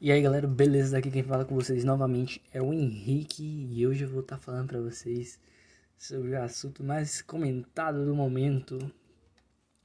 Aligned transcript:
E 0.00 0.12
aí 0.12 0.22
galera, 0.22 0.46
beleza? 0.46 0.92
Daqui 0.92 1.10
quem 1.10 1.24
fala 1.24 1.44
com 1.44 1.56
vocês 1.56 1.82
novamente 1.82 2.40
é 2.52 2.62
o 2.62 2.72
Henrique 2.72 3.42
e 3.42 3.84
hoje 3.84 4.04
eu 4.04 4.08
vou 4.08 4.20
estar 4.20 4.36
tá 4.36 4.40
falando 4.40 4.68
para 4.68 4.80
vocês 4.80 5.40
sobre 5.98 6.30
o 6.30 6.40
assunto 6.40 6.84
mais 6.84 7.20
comentado 7.20 8.04
do 8.04 8.14
momento. 8.14 8.78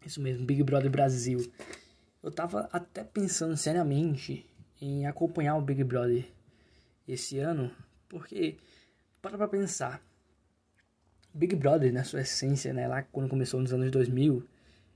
Isso 0.05 0.21
mesmo, 0.21 0.45
Big 0.45 0.61
Brother 0.61 0.91
Brasil. 0.91 1.39
Eu 2.21 2.29
tava 2.29 2.69
até 2.71 3.03
pensando 3.03 3.57
seriamente 3.57 4.45
em 4.79 5.07
acompanhar 5.07 5.55
o 5.55 5.63
Big 5.63 5.83
Brother 5.83 6.27
esse 7.07 7.39
ano, 7.39 7.71
porque 8.07 8.57
para 9.19 9.35
pra 9.35 9.47
pensar. 9.47 9.99
Big 11.33 11.55
Brother, 11.55 11.91
na 11.91 12.03
sua 12.03 12.21
essência, 12.21 12.71
né, 12.71 12.87
lá 12.87 13.01
quando 13.01 13.27
começou 13.27 13.59
nos 13.59 13.73
anos 13.73 13.89
2000, 13.89 14.47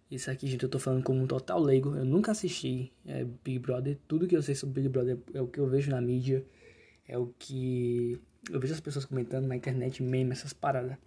isso 0.10 0.32
aqui, 0.32 0.48
gente, 0.48 0.64
eu 0.64 0.70
tô 0.70 0.80
falando 0.80 1.04
como 1.04 1.22
um 1.22 1.28
total 1.28 1.60
leigo. 1.62 1.96
Eu 1.96 2.06
nunca 2.06 2.32
assisti 2.32 2.92
é, 3.06 3.26
Big 3.44 3.60
Brother. 3.60 3.98
Tudo 4.08 4.28
que 4.28 4.36
eu 4.36 4.42
sei 4.42 4.56
sobre 4.56 4.82
Big 4.82 4.90
Brother 4.90 5.18
é 5.34 5.42
o 5.42 5.48
que 5.48 5.60
eu 5.60 5.68
vejo 5.68 5.92
na 5.92 6.00
mídia. 6.00 6.46
É 7.06 7.18
o 7.18 7.28
que 7.38 8.20
eu 8.50 8.60
vejo 8.60 8.74
as 8.74 8.80
pessoas 8.80 9.04
comentando 9.06 9.48
na 9.48 9.56
internet, 9.56 10.02
meme, 10.02 10.32
essas 10.32 10.54
paradas. 10.54 10.98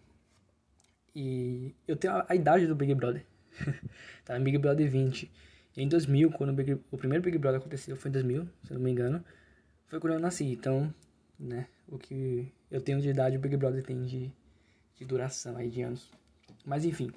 E 1.14 1.74
eu 1.88 1.96
tenho 1.96 2.14
a, 2.14 2.26
a 2.28 2.34
idade 2.34 2.66
do 2.66 2.76
Big 2.76 2.94
Brother. 2.94 3.24
tá 4.24 4.38
Big 4.38 4.58
Brother 4.58 4.88
20. 4.90 5.30
E 5.76 5.82
em 5.82 5.88
2000, 5.88 6.30
quando 6.32 6.50
o, 6.50 6.52
Big, 6.52 6.78
o 6.90 6.98
primeiro 6.98 7.24
Big 7.24 7.38
Brother 7.38 7.60
aconteceu, 7.60 7.96
foi 7.96 8.10
em 8.10 8.12
2000, 8.12 8.48
se 8.64 8.74
não 8.74 8.80
me 8.80 8.90
engano. 8.90 9.24
Foi 9.86 9.98
quando 9.98 10.14
eu 10.14 10.20
nasci. 10.20 10.44
Então, 10.44 10.92
né, 11.38 11.66
o 11.88 11.98
que 11.98 12.52
eu 12.70 12.82
tenho 12.82 13.00
de 13.00 13.08
idade, 13.08 13.38
o 13.38 13.40
Big 13.40 13.56
Brother 13.56 13.82
tem 13.82 14.04
de, 14.04 14.30
de 14.96 15.04
duração 15.06 15.56
aí 15.56 15.70
de 15.70 15.80
anos. 15.80 16.10
Mas 16.66 16.84
enfim 16.84 17.10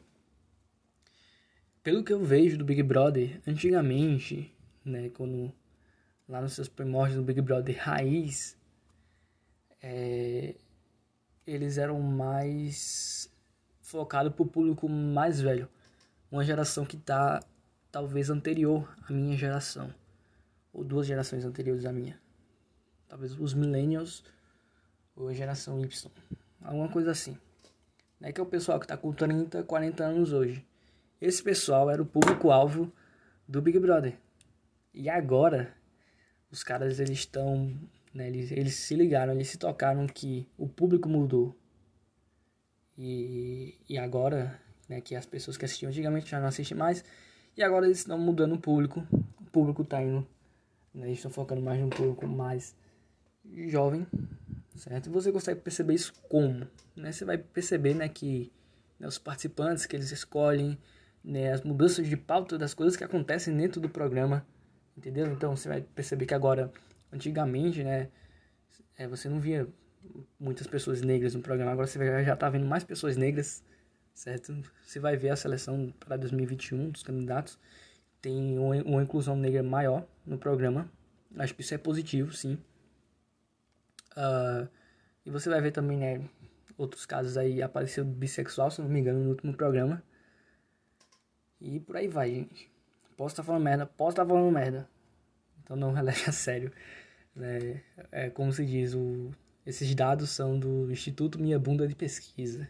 pelo 1.83 2.03
que 2.03 2.13
eu 2.13 2.23
vejo 2.23 2.57
do 2.57 2.63
Big 2.63 2.81
Brother, 2.81 3.41
antigamente, 3.45 4.55
né, 4.85 5.09
quando 5.09 5.53
lá 6.27 6.41
nos 6.41 6.53
seus 6.53 6.69
primórdios 6.69 7.17
do 7.17 7.23
Big 7.23 7.41
Brother 7.41 7.77
raiz, 7.77 8.57
é, 9.81 10.55
eles 11.45 11.77
eram 11.77 11.99
mais 11.99 13.29
focados 13.81 14.33
para 14.33 14.43
o 14.43 14.47
público 14.47 14.87
mais 14.87 15.41
velho, 15.41 15.67
uma 16.31 16.43
geração 16.43 16.85
que 16.85 16.95
está 16.95 17.41
talvez 17.91 18.29
anterior 18.29 18.89
à 19.07 19.11
minha 19.11 19.37
geração, 19.37 19.93
ou 20.71 20.85
duas 20.85 21.05
gerações 21.05 21.43
anteriores 21.43 21.85
à 21.85 21.91
minha, 21.91 22.17
talvez 23.09 23.37
os 23.37 23.53
millennials 23.53 24.23
ou 25.15 25.27
a 25.27 25.33
geração 25.33 25.81
Y, 25.81 26.11
alguma 26.61 26.87
coisa 26.87 27.11
assim. 27.11 27.37
Né, 28.21 28.31
que 28.31 28.39
é 28.39 28.43
o 28.43 28.47
pessoal 28.47 28.79
que 28.79 28.85
está 28.85 28.95
com 28.95 29.11
30, 29.11 29.63
40 29.63 30.01
anos 30.01 30.31
hoje. 30.31 30.65
Esse 31.23 31.41
pessoal 31.41 31.89
era 31.89 32.01
o 32.01 32.05
público-alvo 32.05 32.91
do 33.47 33.61
Big 33.61 33.79
Brother. 33.79 34.17
E 34.93 35.07
agora, 35.07 35.73
os 36.51 36.65
caras 36.65 36.99
eles 36.99 37.17
estão. 37.19 37.73
Né, 38.13 38.27
eles, 38.27 38.51
eles 38.51 38.75
se 38.75 38.93
ligaram, 38.93 39.31
eles 39.31 39.47
se 39.47 39.57
tocaram 39.57 40.05
que 40.05 40.45
o 40.57 40.67
público 40.67 41.07
mudou. 41.07 41.55
E, 42.97 43.79
e 43.87 43.97
agora, 43.97 44.59
né, 44.89 44.99
que 44.99 45.15
as 45.15 45.25
pessoas 45.25 45.55
que 45.55 45.63
assistiam 45.63 45.89
antigamente 45.91 46.29
já 46.29 46.41
não 46.41 46.47
assistem 46.47 46.77
mais. 46.77 47.05
E 47.55 47.63
agora 47.63 47.85
eles 47.85 47.99
estão 47.99 48.19
mudando 48.19 48.55
o 48.55 48.59
público. 48.59 49.07
O 49.39 49.45
público 49.45 49.83
está 49.83 50.03
indo. 50.03 50.27
Né, 50.93 51.05
eles 51.05 51.19
estão 51.19 51.31
focando 51.31 51.61
mais 51.61 51.79
no 51.79 51.89
público 51.89 52.27
mais 52.27 52.75
jovem. 53.69 54.05
Certo? 54.75 55.07
E 55.07 55.09
você 55.09 55.31
consegue 55.31 55.61
perceber 55.61 55.93
isso 55.93 56.13
como? 56.27 56.67
Né? 56.93 57.13
Você 57.13 57.23
vai 57.23 57.37
perceber 57.37 57.93
né, 57.93 58.09
que 58.09 58.51
né, 58.99 59.07
os 59.07 59.17
participantes 59.17 59.85
que 59.85 59.95
eles 59.95 60.11
escolhem 60.11 60.77
né, 61.23 61.51
as 61.53 61.61
mudanças 61.61 62.07
de 62.07 62.17
pauta 62.17 62.57
das 62.57 62.73
coisas 62.73 62.97
que 62.97 63.03
acontecem 63.03 63.55
dentro 63.55 63.79
do 63.79 63.87
programa, 63.87 64.45
entendeu? 64.97 65.27
Então 65.27 65.55
você 65.55 65.69
vai 65.69 65.81
perceber 65.81 66.25
que 66.25 66.33
agora, 66.33 66.71
antigamente, 67.11 67.83
né, 67.83 68.09
é, 68.97 69.07
você 69.07 69.29
não 69.29 69.39
via 69.39 69.67
muitas 70.39 70.67
pessoas 70.67 71.01
negras 71.01 71.33
no 71.33 71.41
programa, 71.41 71.71
agora 71.71 71.87
você 71.87 72.23
já 72.23 72.33
está 72.33 72.49
vendo 72.49 72.65
mais 72.65 72.83
pessoas 72.83 73.15
negras, 73.15 73.63
certo? 74.13 74.53
Você 74.85 74.99
vai 74.99 75.15
ver 75.15 75.29
a 75.29 75.35
seleção 75.35 75.93
para 75.99 76.17
2021 76.17 76.89
dos 76.89 77.03
candidatos, 77.03 77.57
tem 78.21 78.57
uma 78.59 79.01
inclusão 79.01 79.35
negra 79.35 79.63
maior 79.63 80.05
no 80.25 80.37
programa, 80.37 80.89
acho 81.37 81.55
que 81.55 81.61
isso 81.61 81.73
é 81.73 81.77
positivo, 81.77 82.33
sim. 82.33 82.57
Uh, 84.15 84.67
e 85.25 85.31
você 85.31 85.49
vai 85.49 85.61
ver 85.61 85.71
também, 85.71 85.97
né, 85.97 86.29
outros 86.77 87.05
casos 87.05 87.37
aí, 87.37 87.61
apareceu 87.61 88.03
bissexual, 88.03 88.69
se 88.69 88.81
não 88.81 88.89
me 88.89 88.99
engano, 88.99 89.19
no 89.19 89.29
último 89.29 89.53
programa, 89.53 90.03
e 91.63 91.79
por 91.79 91.95
aí 91.95 92.09
vai, 92.09 92.29
gente. 92.29 92.69
Posso 93.15 93.33
estar 93.33 93.43
tá 93.43 93.47
falando 93.47 93.63
merda, 93.63 93.85
posso 93.85 94.09
estar 94.11 94.23
tá 94.23 94.29
falando 94.29 94.51
merda. 94.51 94.89
Então 95.63 95.77
não 95.77 95.93
releve 95.95 96.23
a 96.27 96.31
sério. 96.31 96.71
É, 97.37 97.79
é 98.11 98.29
como 98.29 98.51
se 98.51 98.65
diz, 98.65 98.93
o, 98.93 99.31
esses 99.65 99.95
dados 99.95 100.29
são 100.29 100.59
do 100.59 100.91
Instituto 100.91 101.39
Minha 101.39 101.57
Bunda 101.57 101.87
de 101.87 101.95
Pesquisa. 101.95 102.67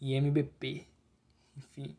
IMBP. 0.00 0.86
Enfim. 1.56 1.96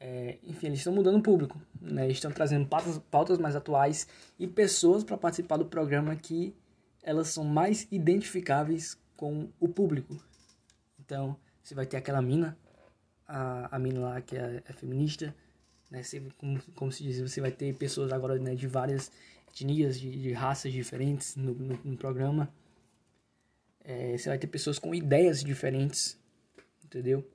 É, 0.00 0.38
enfim, 0.42 0.66
eles 0.66 0.80
estão 0.80 0.92
mudando 0.92 1.18
o 1.18 1.22
público. 1.22 1.60
Né? 1.80 2.08
Estão 2.10 2.32
trazendo 2.32 2.66
pautas, 2.66 2.98
pautas 3.10 3.38
mais 3.38 3.54
atuais 3.54 4.08
e 4.38 4.48
pessoas 4.48 5.04
para 5.04 5.16
participar 5.16 5.58
do 5.58 5.66
programa 5.66 6.16
que 6.16 6.54
elas 7.02 7.28
são 7.28 7.44
mais 7.44 7.86
identificáveis 7.92 8.98
com 9.16 9.48
o 9.60 9.68
público. 9.68 10.20
Então, 10.98 11.36
você 11.62 11.74
vai 11.74 11.86
ter 11.86 11.96
aquela 11.96 12.20
mina 12.20 12.58
a, 13.26 13.74
a 13.76 13.78
mina 13.78 14.00
lá 14.00 14.20
que 14.20 14.36
é, 14.36 14.62
é 14.66 14.72
feminista, 14.72 15.34
né? 15.90 16.02
Você, 16.02 16.20
como, 16.38 16.60
como 16.74 16.92
se 16.92 17.02
diz, 17.02 17.20
você 17.20 17.40
vai 17.40 17.50
ter 17.50 17.74
pessoas 17.76 18.12
agora 18.12 18.38
né, 18.38 18.54
de 18.54 18.66
várias 18.66 19.10
etnias, 19.48 19.98
de, 19.98 20.10
de 20.10 20.32
raças 20.32 20.72
diferentes 20.72 21.36
no, 21.36 21.54
no, 21.54 21.78
no 21.84 21.96
programa. 21.96 22.52
É, 23.84 24.16
você 24.16 24.28
vai 24.28 24.38
ter 24.38 24.46
pessoas 24.46 24.78
com 24.78 24.94
ideias 24.94 25.42
diferentes, 25.42 26.18
entendeu? 26.84 27.28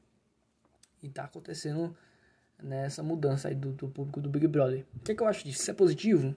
E 1.01 1.09
tá 1.09 1.23
acontecendo 1.23 1.95
nessa 2.61 3.01
mudança 3.01 3.47
aí 3.47 3.55
do, 3.55 3.71
do 3.71 3.87
público 3.87 4.19
do 4.19 4.29
Big 4.29 4.47
Brother. 4.47 4.85
O 4.95 4.99
que, 4.99 5.11
é 5.11 5.15
que 5.15 5.21
eu 5.21 5.27
acho 5.27 5.43
disso? 5.45 5.61
Isso 5.61 5.71
é 5.71 5.73
positivo 5.73 6.35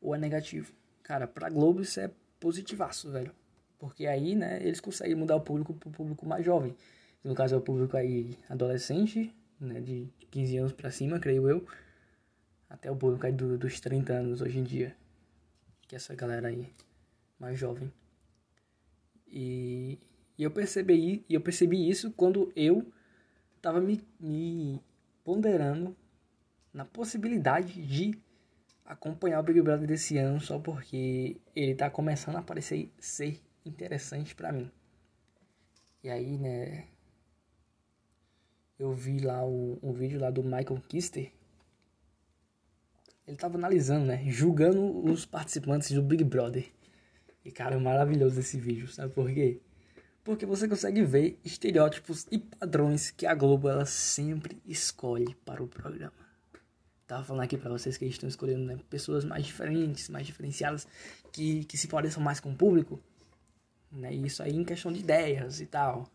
ou 0.00 0.14
é 0.14 0.18
negativo? 0.18 0.72
Cara, 1.02 1.26
pra 1.26 1.48
Globo 1.48 1.80
isso 1.80 1.98
é 1.98 2.10
positivaço, 2.38 3.10
velho. 3.10 3.34
Porque 3.78 4.06
aí, 4.06 4.36
né, 4.36 4.60
eles 4.62 4.78
conseguem 4.78 5.16
mudar 5.16 5.36
o 5.36 5.40
público 5.40 5.72
pro 5.74 5.90
público 5.90 6.26
mais 6.26 6.44
jovem 6.44 6.76
no 7.22 7.34
caso 7.34 7.54
é 7.54 7.58
o 7.58 7.60
público 7.60 7.96
aí 7.96 8.36
adolescente, 8.48 9.34
né, 9.60 9.80
de 9.80 10.08
15 10.30 10.56
anos 10.56 10.72
para 10.72 10.90
cima, 10.90 11.20
creio 11.20 11.48
eu, 11.48 11.66
até 12.68 12.90
o 12.90 12.96
público 12.96 13.26
aí 13.26 13.32
do, 13.32 13.58
dos 13.58 13.80
30 13.80 14.12
anos 14.12 14.40
hoje 14.40 14.58
em 14.58 14.62
dia, 14.62 14.96
que 15.86 15.94
é 15.94 15.96
essa 15.96 16.14
galera 16.14 16.48
aí 16.48 16.72
mais 17.38 17.58
jovem. 17.58 17.92
E, 19.26 19.98
e 20.36 20.42
eu 20.42 20.50
percebi 20.50 21.24
eu 21.28 21.40
percebi 21.40 21.88
isso 21.88 22.10
quando 22.12 22.52
eu 22.56 22.90
tava 23.60 23.80
me, 23.80 24.00
me 24.18 24.80
ponderando 25.22 25.96
na 26.72 26.84
possibilidade 26.84 27.80
de 27.82 28.18
acompanhar 28.84 29.40
o 29.40 29.42
Big 29.42 29.60
Brother 29.60 29.86
desse 29.86 30.18
ano 30.18 30.40
só 30.40 30.58
porque 30.58 31.36
ele 31.54 31.74
tá 31.74 31.88
começando 31.90 32.36
a 32.36 32.42
parecer 32.42 32.92
ser 32.98 33.40
interessante 33.64 34.34
para 34.34 34.52
mim. 34.52 34.70
E 36.02 36.08
aí, 36.08 36.38
né, 36.38 36.88
eu 38.80 38.94
vi 38.94 39.18
lá 39.18 39.44
o, 39.44 39.78
um 39.82 39.92
vídeo 39.92 40.18
lá 40.18 40.30
do 40.30 40.42
Michael 40.42 40.82
Kister. 40.88 41.30
Ele 43.26 43.36
tava 43.36 43.58
analisando, 43.58 44.06
né? 44.06 44.24
Julgando 44.28 45.04
os 45.04 45.26
participantes 45.26 45.92
do 45.92 46.02
Big 46.02 46.24
Brother. 46.24 46.66
E, 47.44 47.52
cara, 47.52 47.76
é 47.76 47.78
maravilhoso 47.78 48.40
esse 48.40 48.58
vídeo, 48.58 48.88
sabe 48.88 49.12
por 49.12 49.30
quê? 49.32 49.60
Porque 50.24 50.46
você 50.46 50.66
consegue 50.66 51.02
ver 51.04 51.38
estereótipos 51.44 52.26
e 52.30 52.38
padrões 52.38 53.10
que 53.10 53.26
a 53.26 53.34
Globo 53.34 53.68
ela 53.68 53.84
sempre 53.84 54.60
escolhe 54.66 55.34
para 55.44 55.62
o 55.62 55.68
programa. 55.68 56.12
Tava 57.06 57.24
falando 57.24 57.44
aqui 57.44 57.56
para 57.56 57.70
vocês 57.70 57.98
que 57.98 58.04
eles 58.04 58.14
estão 58.14 58.28
escolhendo 58.28 58.64
né, 58.64 58.78
pessoas 58.88 59.24
mais 59.24 59.44
diferentes, 59.44 60.08
mais 60.08 60.26
diferenciadas, 60.26 60.86
que, 61.32 61.64
que 61.64 61.76
se 61.76 61.88
pareçam 61.88 62.22
mais 62.22 62.40
com 62.40 62.50
o 62.50 62.56
público. 62.56 63.00
Né? 63.90 64.14
Isso 64.14 64.42
aí 64.42 64.54
em 64.54 64.64
questão 64.64 64.92
de 64.92 65.00
ideias 65.00 65.60
e 65.60 65.66
tal. 65.66 66.10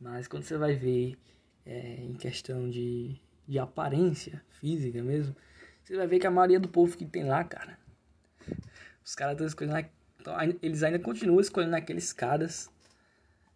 Mas 0.00 0.28
quando 0.28 0.44
você 0.44 0.56
vai 0.56 0.74
ver 0.74 1.16
é, 1.66 1.96
em 2.00 2.14
questão 2.14 2.70
de, 2.70 3.20
de 3.46 3.58
aparência 3.58 4.42
física 4.60 5.02
mesmo, 5.02 5.36
você 5.82 5.96
vai 5.96 6.06
ver 6.06 6.18
que 6.18 6.26
a 6.26 6.30
maioria 6.30 6.60
do 6.60 6.68
povo 6.68 6.96
que 6.96 7.04
tem 7.04 7.24
lá, 7.24 7.44
cara, 7.44 7.78
os 9.04 9.14
caras 9.14 9.34
estão 9.34 9.46
escolhendo. 9.46 9.86
Eles 10.62 10.82
ainda 10.82 10.98
continuam 10.98 11.40
escolhendo 11.40 11.76
aqueles 11.76 12.10
caras 12.12 12.70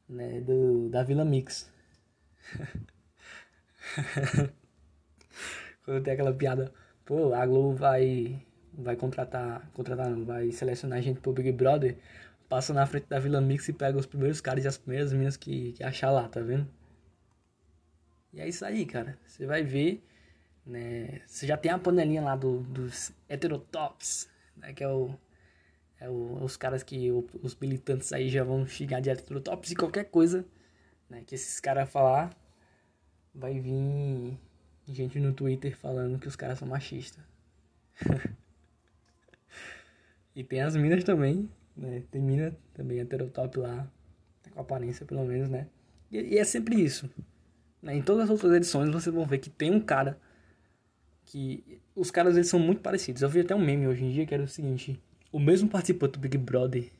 né, 0.08 0.40
do, 0.40 0.88
da 0.88 1.02
Vila 1.02 1.24
Mix. 1.24 1.68
Quando 5.84 6.04
tem 6.04 6.12
aquela 6.12 6.32
piada, 6.32 6.72
pô, 7.04 7.34
a 7.34 7.44
Globo 7.46 7.74
vai, 7.74 8.40
vai 8.72 8.94
contratar, 8.94 9.68
contratar 9.72 10.08
não, 10.10 10.24
vai 10.24 10.52
selecionar 10.52 11.02
gente 11.02 11.18
pro 11.20 11.32
Big 11.32 11.50
Brother, 11.50 11.96
passa 12.48 12.72
na 12.72 12.86
frente 12.86 13.08
da 13.08 13.18
Vila 13.18 13.40
Mix 13.40 13.68
e 13.68 13.72
pega 13.72 13.98
os 13.98 14.06
primeiros 14.06 14.40
caras 14.40 14.64
e 14.64 14.68
as 14.68 14.78
primeiras 14.78 15.12
minas 15.12 15.36
que, 15.36 15.72
que 15.72 15.82
achar 15.82 16.12
lá, 16.12 16.28
tá 16.28 16.40
vendo? 16.40 16.68
E 18.32 18.41
é 18.41 18.49
isso 18.49 18.65
aí, 18.65 18.87
cara. 18.87 19.19
Você 19.27 19.47
vai 19.47 19.62
ver, 19.62 20.05
né? 20.65 21.21
Você 21.27 21.47
já 21.47 21.56
tem 21.56 21.71
a 21.73 21.79
panelinha 21.79 22.23
lá 22.23 22.37
do, 22.37 22.61
dos 22.61 23.12
heterotops, 23.29 24.29
né? 24.56 24.73
Que 24.73 24.85
é 24.85 24.88
o. 24.88 25.15
É 25.99 26.09
o, 26.09 26.43
os 26.43 26.56
caras 26.56 26.82
que 26.82 27.11
o, 27.11 27.29
os 27.43 27.55
militantes 27.56 28.12
aí 28.12 28.31
já 28.31 28.43
vão 28.43 28.67
xingar 28.67 29.00
direto 29.00 29.32
no 29.35 29.41
top. 29.41 29.69
Se 29.69 29.75
qualquer 29.75 30.05
coisa 30.05 30.47
né, 31.11 31.23
que 31.27 31.35
esses 31.35 31.61
caras 31.61 31.91
falar, 31.91 32.35
vai 33.35 33.59
vir 33.59 34.38
gente 34.87 35.19
no 35.19 35.32
Twitter 35.35 35.77
falando 35.77 36.19
que 36.19 36.29
os 36.29 36.37
caras 36.37 36.59
são 36.59 36.69
machistas. 36.69 37.23
e 40.35 40.43
tem 40.44 40.62
as 40.62 40.77
minas 40.77 41.05
também, 41.05 41.50
né? 41.77 42.03
Tem 42.11 42.23
mina 42.23 42.56
também 42.73 42.99
heterotop 43.00 43.59
lá, 43.59 43.87
com 44.53 44.61
aparência 44.61 45.05
pelo 45.05 45.25
menos, 45.25 45.49
né? 45.49 45.67
E, 46.11 46.35
e 46.35 46.38
é 46.38 46.44
sempre 46.44 46.81
isso. 46.81 47.11
Né? 47.82 47.97
Em 47.97 48.03
todas 48.03 48.25
as 48.25 48.31
outras 48.31 48.53
edições 48.53 48.91
vocês 48.91 49.15
vão 49.15 49.25
ver 49.25 49.38
que 49.38 49.50
tem 49.50 49.71
um 49.71 49.81
cara 49.81 50.19
que 51.25 51.81
os 51.94 52.11
caras 52.11 52.35
eles 52.35 52.49
são 52.49 52.59
muito 52.59 52.81
parecidos. 52.81 53.23
Eu 53.23 53.29
vi 53.29 53.41
até 53.41 53.55
um 53.55 53.65
meme 53.65 53.87
hoje 53.87 54.05
em 54.05 54.11
dia 54.11 54.27
que 54.27 54.35
era 54.35 54.43
o 54.43 54.49
seguinte: 54.49 55.00
o 55.32 55.38
mesmo 55.38 55.69
participante 55.69 56.12
do 56.12 56.19
Big 56.21 56.37
Brother, 56.37 56.91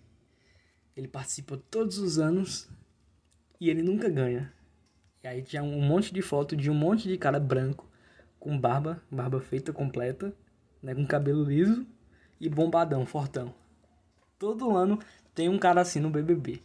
ele 0.97 1.09
participa 1.09 1.61
todos 1.71 1.99
os 1.99 2.19
anos 2.19 2.69
e 3.61 3.69
ele 3.69 3.82
nunca 3.82 4.09
ganha. 4.09 4.53
E 5.23 5.29
aí 5.29 5.43
tinha 5.43 5.62
um 5.62 5.81
monte 5.81 6.15
de 6.15 6.23
foto 6.23 6.56
de 6.56 6.71
um 6.71 6.75
monte 6.75 7.09
de 7.09 7.19
cara 7.19 7.38
branco 7.38 7.91
com 8.38 8.59
barba, 8.59 9.03
barba 9.11 9.38
feita 9.41 9.73
completa, 9.73 10.35
né, 10.82 10.94
com 10.94 11.06
cabelo 11.06 11.44
liso 11.44 11.87
e 12.41 12.49
bombadão, 12.49 13.05
fortão. 13.05 13.55
Todo 14.38 14.75
ano 14.75 14.99
tem 15.35 15.49
um 15.49 15.59
cara 15.59 15.82
assim 15.82 16.00
no 16.00 16.09
BBB. 16.09 16.62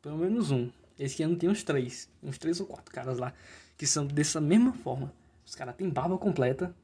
Pelo 0.00 0.16
menos 0.16 0.50
um. 0.50 0.70
Esse 0.98 1.22
ano 1.22 1.36
tem 1.36 1.48
uns 1.48 1.62
três, 1.62 2.08
uns 2.22 2.38
três 2.38 2.60
ou 2.60 2.66
quatro 2.66 2.92
caras 2.92 3.18
lá 3.18 3.32
que 3.76 3.86
são 3.86 4.06
dessa 4.06 4.40
mesma 4.40 4.72
forma. 4.72 5.12
Os 5.44 5.54
caras 5.54 5.74
têm 5.74 5.88
barba 5.88 6.16
completa, 6.16 6.74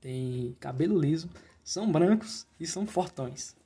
tem 0.00 0.54
cabelo 0.60 0.98
liso, 0.98 1.30
são 1.64 1.90
brancos 1.90 2.46
e 2.60 2.66
são 2.66 2.86
fortões. 2.86 3.56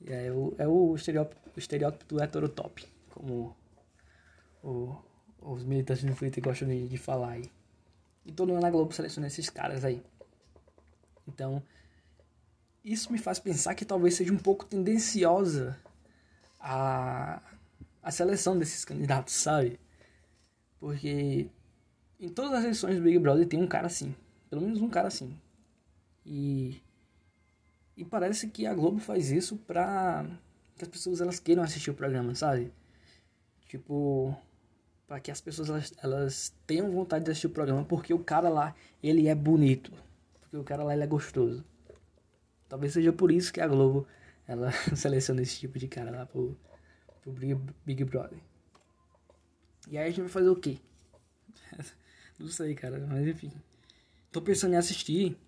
E 0.00 0.12
é 0.12 0.32
o, 0.32 0.54
é 0.56 0.66
o, 0.66 0.94
estereótipo, 0.94 1.50
o 1.54 1.58
estereótipo 1.58 2.04
do 2.06 2.22
heterotop, 2.22 2.86
como 3.10 3.54
o, 4.62 4.96
os 5.42 5.64
militantes 5.64 6.04
do 6.04 6.14
Twitter 6.14 6.42
gostam 6.42 6.68
de, 6.68 6.88
de 6.88 6.96
falar 6.96 7.32
aí. 7.32 7.50
E 8.24 8.32
todo 8.32 8.54
ano 8.54 8.64
a 8.64 8.70
Globo 8.70 8.92
seleciona 8.92 9.26
esses 9.26 9.50
caras 9.50 9.84
aí. 9.84 10.02
Então, 11.28 11.62
isso 12.84 13.12
me 13.12 13.18
faz 13.18 13.38
pensar 13.38 13.74
que 13.74 13.84
talvez 13.84 14.14
seja 14.14 14.32
um 14.32 14.38
pouco 14.38 14.64
tendenciosa 14.64 15.78
a, 16.60 17.42
a 18.02 18.10
seleção 18.10 18.58
desses 18.58 18.84
candidatos, 18.84 19.34
sabe? 19.34 19.80
Porque 20.78 21.48
em 22.18 22.28
todas 22.28 22.52
as 22.52 22.64
eleições 22.64 22.96
do 22.96 23.02
Big 23.02 23.18
Brother 23.18 23.48
tem 23.48 23.60
um 23.60 23.66
cara 23.66 23.86
assim. 23.86 24.14
Pelo 24.50 24.62
menos 24.62 24.80
um 24.80 24.90
cara 24.90 25.08
assim. 25.08 25.34
E. 26.24 26.82
E 27.96 28.04
parece 28.04 28.48
que 28.48 28.66
a 28.66 28.74
Globo 28.74 28.98
faz 28.98 29.30
isso 29.30 29.56
pra 29.56 30.24
que 30.76 30.84
as 30.84 30.88
pessoas 30.88 31.20
elas 31.20 31.38
queiram 31.38 31.62
assistir 31.62 31.90
o 31.90 31.94
programa, 31.94 32.34
sabe? 32.34 32.72
Tipo, 33.66 34.34
para 35.06 35.20
que 35.20 35.30
as 35.30 35.40
pessoas 35.40 35.68
elas, 35.68 35.92
elas 36.02 36.54
tenham 36.66 36.90
vontade 36.90 37.24
de 37.24 37.30
assistir 37.30 37.48
o 37.48 37.50
programa 37.50 37.84
porque 37.84 38.14
o 38.14 38.18
cara 38.18 38.48
lá, 38.48 38.74
ele 39.02 39.28
é 39.28 39.34
bonito. 39.34 39.92
Porque 40.40 40.56
o 40.56 40.64
cara 40.64 40.82
lá 40.82 40.94
ele 40.94 41.02
é 41.02 41.06
gostoso. 41.06 41.62
Talvez 42.68 42.94
seja 42.94 43.12
por 43.12 43.30
isso 43.30 43.52
que 43.52 43.60
a 43.60 43.68
Globo 43.68 44.06
ela 44.50 44.72
seleciona 44.96 45.42
esse 45.42 45.60
tipo 45.60 45.78
de 45.78 45.86
cara 45.86 46.10
lá 46.10 46.26
pro, 46.26 46.58
pro 47.22 47.32
Big 47.84 48.04
Brother. 48.04 48.38
E 49.88 49.96
aí 49.96 50.06
a 50.06 50.10
gente 50.10 50.22
vai 50.22 50.28
fazer 50.28 50.48
o 50.48 50.56
quê? 50.56 50.78
Não 52.36 52.48
sei, 52.48 52.74
cara, 52.74 52.98
mas 53.06 53.28
enfim. 53.28 53.52
Tô 54.32 54.42
pensando 54.42 54.74
em 54.74 54.76
assistir. 54.76 55.38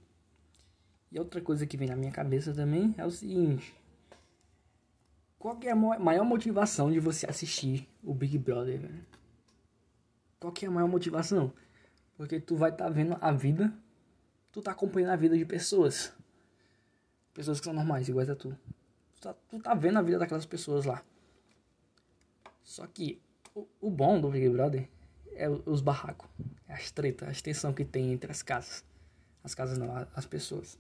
E 1.11 1.19
outra 1.19 1.41
coisa 1.41 1.67
que 1.67 1.77
vem 1.77 1.89
na 1.89 1.97
minha 1.97 2.13
cabeça 2.13 2.55
também 2.55 2.95
é 2.97 3.05
o 3.05 3.11
seguinte. 3.11 3.75
Qual 5.37 5.57
que 5.57 5.67
é 5.67 5.73
a 5.73 5.77
maior 5.77 6.25
motivação 6.25 6.93
de 6.93 7.01
você 7.01 7.29
assistir 7.29 7.89
o 8.05 8.15
Big 8.15 8.39
Brother, 8.39 8.81
velho? 8.81 9.05
Qual 10.39 10.53
que 10.53 10.65
é 10.65 10.69
a 10.69 10.71
maior 10.71 10.87
motivação? 10.87 11.53
Porque 12.17 12.39
tu 12.39 12.55
vai 12.55 12.71
estar 12.71 12.85
tá 12.85 12.91
vendo 12.91 13.19
a 13.21 13.33
vida, 13.33 13.75
tu 14.53 14.63
tá 14.63 14.71
acompanhando 14.71 15.11
a 15.11 15.17
vida 15.17 15.37
de 15.37 15.45
pessoas. 15.45 16.13
Pessoas 17.35 17.59
que 17.59 17.65
são 17.65 17.75
normais, 17.75 18.09
iguais 18.09 18.31
a 18.31 18.37
tu. 18.37 18.57
Tá, 19.23 19.33
tu 19.49 19.61
tá 19.61 19.73
vendo 19.73 20.01
a 20.01 20.03
vida 20.03 20.19
daquelas 20.19 20.45
pessoas 20.45 20.85
lá. 20.85 21.01
Só 22.65 22.85
que 22.89 23.23
o, 23.55 23.69
o 23.81 23.89
bom 23.89 24.21
do 24.21 24.29
Big 24.29 24.49
Brother 24.49 24.89
é 25.31 25.49
os 25.49 25.81
barracos, 25.81 26.29
é 26.67 26.75
as 26.75 26.91
tretas, 26.91 27.29
a 27.29 27.31
extensão 27.31 27.73
que 27.73 27.85
tem 27.85 28.13
entre 28.13 28.33
as 28.33 28.43
casas. 28.43 28.85
As 29.45 29.55
casas 29.55 29.79
não, 29.79 29.89
as 30.13 30.27
pessoas. 30.27 30.77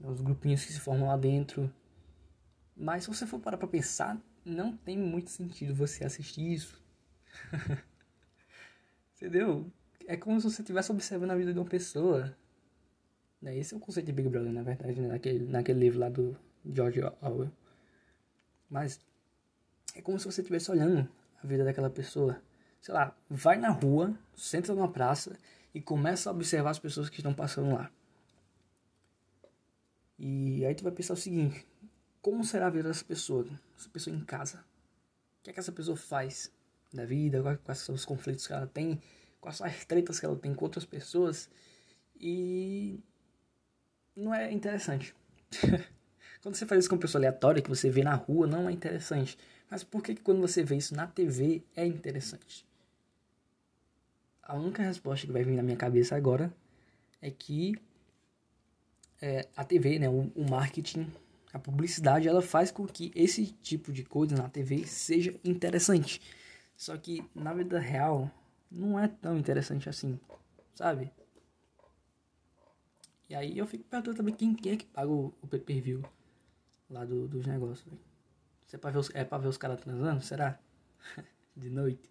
Os 0.00 0.22
grupinhos 0.22 0.64
que 0.64 0.72
se 0.72 0.80
formam 0.80 1.08
lá 1.08 1.16
dentro. 1.18 1.70
Mas 2.74 3.04
se 3.04 3.10
você 3.10 3.26
for 3.26 3.38
parar 3.38 3.58
pra 3.58 3.68
pensar, 3.68 4.18
não 4.42 4.74
tem 4.74 4.96
muito 4.96 5.28
sentido 5.28 5.74
você 5.74 6.04
assistir 6.04 6.50
isso. 6.50 6.82
Entendeu? 9.16 9.70
É 10.06 10.16
como 10.16 10.40
se 10.40 10.50
você 10.50 10.62
estivesse 10.62 10.90
observando 10.90 11.32
a 11.32 11.36
vida 11.36 11.52
de 11.52 11.58
uma 11.58 11.68
pessoa. 11.68 12.34
Né? 13.42 13.58
Esse 13.58 13.74
é 13.74 13.76
o 13.76 13.80
conceito 13.80 14.06
de 14.06 14.12
Big 14.12 14.30
Brother, 14.30 14.52
na 14.54 14.62
verdade, 14.62 14.98
né? 14.98 15.08
naquele, 15.08 15.46
naquele 15.46 15.80
livro 15.80 15.98
lá 15.98 16.08
do 16.08 16.34
George 16.64 17.00
Orwell. 17.20 17.52
Mas 18.68 19.00
é 19.94 20.02
como 20.02 20.18
se 20.18 20.26
você 20.26 20.40
estivesse 20.40 20.70
olhando 20.70 21.08
a 21.42 21.46
vida 21.46 21.64
daquela 21.64 21.90
pessoa 21.90 22.40
sei 22.80 22.94
lá, 22.94 23.16
vai 23.28 23.58
na 23.58 23.70
rua, 23.70 24.16
senta 24.34 24.74
numa 24.74 24.90
praça 24.90 25.38
e 25.74 25.80
começa 25.80 26.30
a 26.30 26.32
observar 26.32 26.70
as 26.70 26.78
pessoas 26.78 27.08
que 27.08 27.18
estão 27.18 27.34
passando 27.34 27.74
lá. 27.74 27.90
E 30.18 30.64
aí 30.64 30.74
tu 30.74 30.82
vai 30.82 30.92
pensar 30.92 31.14
o 31.14 31.16
seguinte: 31.16 31.66
como 32.20 32.44
será 32.44 32.66
a 32.66 32.70
vida 32.70 32.88
dessa 32.88 33.04
pessoa? 33.04 33.46
Essa 33.76 33.88
pessoa 33.88 34.14
em 34.14 34.24
casa? 34.24 34.64
O 35.38 35.42
que 35.42 35.50
é 35.50 35.52
que 35.52 35.60
essa 35.60 35.72
pessoa 35.72 35.96
faz 35.96 36.52
da 36.92 37.04
vida? 37.04 37.42
Quais 37.64 37.78
são 37.78 37.94
os 37.94 38.04
conflitos 38.04 38.46
que 38.46 38.52
ela 38.52 38.66
tem? 38.66 39.00
Quais 39.40 39.56
são 39.56 39.66
as 39.66 39.84
tretas 39.84 40.20
que 40.20 40.26
ela 40.26 40.36
tem 40.36 40.54
com 40.54 40.64
outras 40.64 40.84
pessoas? 40.84 41.48
E 42.18 43.02
não 44.14 44.34
é 44.34 44.52
interessante. 44.52 45.14
quando 46.42 46.54
você 46.54 46.66
faz 46.66 46.80
isso 46.80 46.88
com 46.88 46.96
uma 46.96 47.00
pessoa 47.02 47.20
aleatória 47.20 47.62
que 47.62 47.68
você 47.68 47.90
vê 47.90 48.02
na 48.02 48.14
rua, 48.14 48.46
não 48.46 48.68
é 48.68 48.72
interessante. 48.72 49.36
Mas 49.70 49.84
por 49.84 50.02
que, 50.02 50.14
que 50.14 50.22
quando 50.22 50.40
você 50.40 50.62
vê 50.62 50.76
isso 50.76 50.94
na 50.94 51.06
TV 51.06 51.62
é 51.76 51.86
interessante? 51.86 52.66
a 54.50 54.56
única 54.56 54.82
resposta 54.82 55.24
que 55.24 55.32
vai 55.32 55.44
vir 55.44 55.54
na 55.54 55.62
minha 55.62 55.76
cabeça 55.76 56.16
agora 56.16 56.52
é 57.22 57.30
que 57.30 57.80
é, 59.22 59.46
a 59.56 59.64
TV, 59.64 60.00
né, 60.00 60.08
o, 60.08 60.32
o, 60.34 60.50
marketing, 60.50 61.06
a 61.52 61.58
publicidade, 61.58 62.26
ela 62.26 62.42
faz 62.42 62.72
com 62.72 62.84
que 62.84 63.12
esse 63.14 63.46
tipo 63.62 63.92
de 63.92 64.02
coisa 64.02 64.34
na 64.36 64.48
TV 64.48 64.84
seja 64.88 65.38
interessante. 65.44 66.20
Só 66.76 66.96
que 66.96 67.24
na 67.32 67.54
vida 67.54 67.78
real 67.78 68.28
não 68.68 68.98
é 68.98 69.06
tão 69.06 69.38
interessante 69.38 69.88
assim, 69.88 70.18
sabe? 70.74 71.12
E 73.28 73.36
aí 73.36 73.56
eu 73.56 73.68
fico 73.68 73.84
perguntando 73.84 74.16
também 74.16 74.34
quem, 74.34 74.56
é 74.72 74.76
que 74.76 74.86
paga 74.86 75.12
o, 75.12 75.32
o 75.40 75.46
pay-per-view 75.46 76.02
lá 76.90 77.04
do, 77.04 77.28
dos 77.28 77.46
negócios. 77.46 77.92
é 78.72 78.76
pra 78.76 78.90
ver 78.90 78.98
os, 78.98 79.10
é 79.14 79.24
pra 79.24 79.38
ver 79.38 79.48
os 79.48 79.56
caras 79.56 79.80
transando? 79.80 80.20
Será? 80.20 80.58
de 81.56 81.70
noite? 81.70 82.10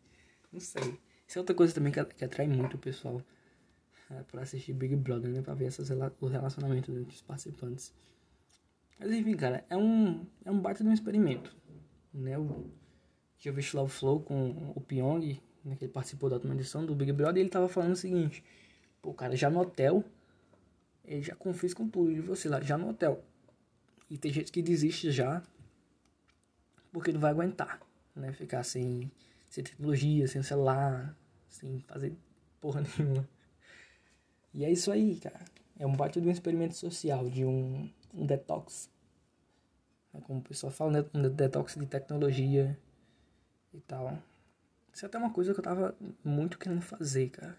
Não 0.51 0.59
sei. 0.59 0.99
Isso 1.27 1.37
é 1.37 1.41
outra 1.41 1.55
coisa 1.55 1.73
também 1.73 1.91
que, 1.91 2.03
que 2.05 2.25
atrai 2.25 2.47
muito 2.47 2.75
o 2.75 2.79
pessoal 2.79 3.21
é, 4.09 4.23
para 4.23 4.41
assistir 4.41 4.73
Big 4.73 4.95
Brother, 4.95 5.31
né? 5.31 5.41
Pra 5.41 5.53
ver 5.53 5.65
essas, 5.65 5.89
o 6.19 6.27
relacionamento 6.27 6.91
entre 6.91 7.13
os 7.13 7.21
participantes. 7.21 7.93
Mas 8.97 9.11
enfim, 9.11 9.35
cara, 9.35 9.63
é 9.69 9.77
um, 9.77 10.25
é 10.43 10.51
um 10.51 10.59
baita 10.59 10.83
de 10.83 10.89
um 10.89 10.93
experimento. 10.93 11.55
Né? 12.13 12.35
Eu 12.35 12.69
tinha 13.37 13.53
visto 13.53 13.75
lá 13.75 13.83
o 13.83 13.87
Flow 13.87 14.21
com 14.21 14.73
o 14.75 14.81
Pyong, 14.81 15.39
né, 15.63 15.75
que 15.75 15.85
ele 15.85 15.91
participou 15.91 16.29
da 16.29 16.35
última 16.35 16.53
edição 16.53 16.85
do 16.85 16.95
Big 16.95 17.11
Brother, 17.13 17.37
e 17.37 17.41
ele 17.41 17.49
tava 17.49 17.69
falando 17.69 17.93
o 17.93 17.95
seguinte: 17.95 18.43
pô, 19.01 19.13
cara, 19.13 19.35
já 19.35 19.49
no 19.49 19.61
hotel, 19.61 20.03
ele 21.05 21.21
já 21.21 21.35
confisca 21.35 21.85
tudo 21.85 22.13
de 22.13 22.19
você 22.19 22.49
lá, 22.49 22.59
já 22.59 22.77
no 22.77 22.89
hotel. 22.89 23.23
E 24.09 24.17
tem 24.17 24.31
gente 24.31 24.51
que 24.51 24.61
desiste 24.61 25.11
já, 25.11 25.43
porque 26.91 27.11
não 27.11 27.19
vai 27.19 27.31
aguentar, 27.31 27.79
né? 28.15 28.33
Ficar 28.33 28.63
sem, 28.63 29.11
sem 29.49 29.63
tecnologia, 29.63 30.27
sem 30.27 30.41
celular, 30.41 31.15
sem 31.47 31.79
fazer 31.81 32.13
porra 32.59 32.81
nenhuma. 32.97 33.27
E 34.53 34.65
é 34.65 34.71
isso 34.71 34.91
aí, 34.91 35.19
cara. 35.19 35.45
É 35.77 35.85
um 35.85 35.95
parte 35.95 36.19
de 36.19 36.27
um 36.27 36.31
experimento 36.31 36.75
social, 36.75 37.29
de 37.29 37.45
um, 37.45 37.89
um 38.13 38.25
detox. 38.25 38.89
É 40.13 40.19
como 40.19 40.39
o 40.39 40.43
pessoal 40.43 40.71
fala, 40.71 40.91
né? 40.91 41.09
Um 41.13 41.29
detox 41.29 41.75
de 41.75 41.85
tecnologia 41.85 42.77
e 43.73 43.79
tal. 43.81 44.17
Isso 44.91 45.05
é 45.05 45.07
até 45.07 45.17
uma 45.17 45.31
coisa 45.31 45.53
que 45.53 45.59
eu 45.59 45.63
tava 45.63 45.95
muito 46.23 46.57
querendo 46.57 46.81
fazer, 46.81 47.29
cara. 47.29 47.57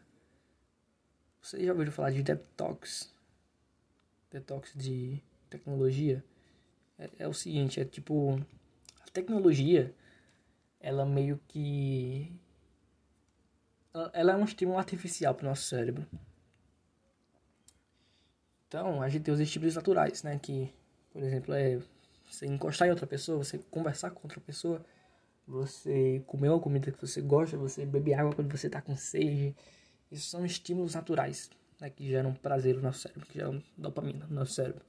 Você 1.40 1.64
já 1.64 1.72
ouviu 1.72 1.90
falar 1.92 2.10
de 2.10 2.22
detox? 2.22 3.14
Detox 4.30 4.72
de 4.74 5.22
tecnologia? 5.48 6.22
É, 7.00 7.24
é 7.24 7.28
o 7.28 7.32
seguinte, 7.34 7.80
é 7.80 7.84
tipo... 7.84 8.38
A 9.00 9.10
tecnologia, 9.10 9.92
ela 10.78 11.04
meio 11.04 11.40
que 11.48 12.32
ela 14.12 14.32
é 14.32 14.36
um 14.36 14.44
estímulo 14.44 14.78
artificial 14.78 15.34
para 15.34 15.46
o 15.46 15.48
nosso 15.48 15.64
cérebro. 15.64 16.06
Então, 18.68 19.02
a 19.02 19.08
gente 19.08 19.24
tem 19.24 19.34
os 19.34 19.40
estímulos 19.40 19.74
naturais, 19.74 20.22
né? 20.22 20.38
Que, 20.38 20.72
por 21.12 21.22
exemplo, 21.22 21.54
é 21.54 21.80
você 22.30 22.46
encostar 22.46 22.86
em 22.86 22.92
outra 22.92 23.06
pessoa, 23.06 23.38
você 23.38 23.58
conversar 23.58 24.12
com 24.12 24.20
outra 24.22 24.40
pessoa, 24.40 24.84
você 25.44 26.22
comer 26.24 26.50
uma 26.50 26.60
comida 26.60 26.92
que 26.92 27.00
você 27.04 27.20
gosta, 27.20 27.56
você 27.56 27.84
beber 27.84 28.14
água 28.14 28.32
quando 28.32 28.56
você 28.56 28.68
está 28.68 28.80
com 28.80 28.96
sede. 28.96 29.56
Isso 30.12 30.28
são 30.30 30.46
estímulos 30.46 30.94
naturais, 30.94 31.50
né? 31.80 31.90
Que 31.90 32.06
geram 32.06 32.32
prazer 32.32 32.76
no 32.76 32.82
nosso 32.82 33.00
cérebro, 33.00 33.26
que 33.26 33.34
geram 33.34 33.60
dopamina 33.76 34.24
no 34.26 34.36
nosso 34.36 34.52
cérebro. 34.52 34.84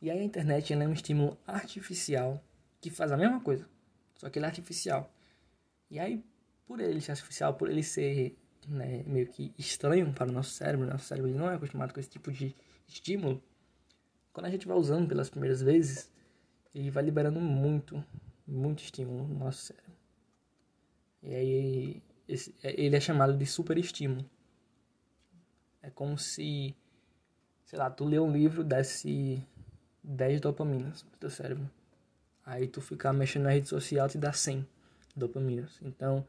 E 0.00 0.10
aí 0.10 0.18
a 0.18 0.24
internet 0.24 0.72
é 0.72 0.76
um 0.76 0.92
estímulo 0.92 1.38
artificial 1.46 2.42
que 2.80 2.90
faz 2.90 3.10
a 3.12 3.16
mesma 3.16 3.40
coisa, 3.40 3.68
só 4.16 4.28
que 4.28 4.38
ele 4.38 4.46
é 4.46 4.48
artificial. 4.48 5.12
E 5.90 5.98
aí, 5.98 6.24
por 6.66 6.80
ele 6.80 7.00
ser 7.00 7.12
artificial, 7.12 7.54
por 7.54 7.70
ele 7.70 7.82
ser 7.82 8.36
né, 8.68 9.02
meio 9.06 9.26
que 9.28 9.54
estranho 9.58 10.12
para 10.12 10.28
o 10.28 10.32
nosso 10.32 10.50
cérebro, 10.50 10.86
nosso 10.86 11.06
cérebro 11.06 11.30
não 11.30 11.50
é 11.50 11.54
acostumado 11.54 11.94
com 11.94 12.00
esse 12.00 12.10
tipo 12.10 12.30
de 12.30 12.54
estímulo, 12.86 13.42
quando 14.32 14.46
a 14.46 14.50
gente 14.50 14.66
vai 14.66 14.76
usando 14.76 15.08
pelas 15.08 15.30
primeiras 15.30 15.62
vezes, 15.62 16.12
ele 16.74 16.90
vai 16.90 17.02
liberando 17.02 17.40
muito, 17.40 18.04
muito 18.46 18.82
estímulo 18.82 19.26
no 19.26 19.38
nosso 19.38 19.62
cérebro. 19.62 19.96
E 21.22 21.34
aí 21.34 22.02
esse, 22.28 22.54
é, 22.62 22.78
ele 22.80 22.96
é 22.96 23.00
chamado 23.00 23.36
de 23.36 23.46
superestímulo. 23.46 24.28
É 25.80 25.90
como 25.90 26.18
se, 26.18 26.76
sei 27.64 27.78
lá, 27.78 27.88
tu 27.90 28.04
lê 28.04 28.18
um 28.18 28.30
livro, 28.30 28.64
desse 28.64 29.42
10 30.06 30.40
dopaminas 30.40 31.02
pro 31.02 31.18
teu 31.18 31.30
cérebro. 31.30 31.68
Aí 32.44 32.68
tu 32.68 32.80
ficar 32.80 33.12
mexendo 33.12 33.42
na 33.44 33.50
rede 33.50 33.68
social 33.68 34.08
te 34.08 34.16
dá 34.16 34.32
100 34.32 34.66
dopaminas. 35.16 35.80
Então, 35.82 36.24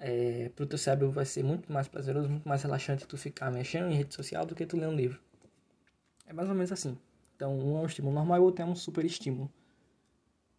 é, 0.00 0.50
pro 0.56 0.66
teu 0.66 0.76
cérebro 0.76 1.10
vai 1.12 1.24
ser 1.24 1.44
muito 1.44 1.72
mais 1.72 1.86
prazeroso, 1.86 2.28
muito 2.28 2.48
mais 2.48 2.62
relaxante 2.62 3.06
tu 3.06 3.16
ficar 3.16 3.50
mexendo 3.50 3.90
em 3.90 3.94
rede 3.94 4.12
social 4.12 4.44
do 4.44 4.54
que 4.54 4.66
tu 4.66 4.76
ler 4.76 4.88
um 4.88 4.96
livro. 4.96 5.20
É 6.26 6.32
mais 6.32 6.48
ou 6.48 6.54
menos 6.54 6.72
assim. 6.72 6.98
Então, 7.36 7.56
um 7.56 7.78
é 7.78 7.80
um 7.82 7.86
estímulo 7.86 8.14
normal 8.14 8.38
e 8.38 8.40
o 8.40 8.44
outro 8.44 8.62
é 8.62 8.66
um 8.66 8.74
super 8.74 9.04
estímulo. 9.04 9.50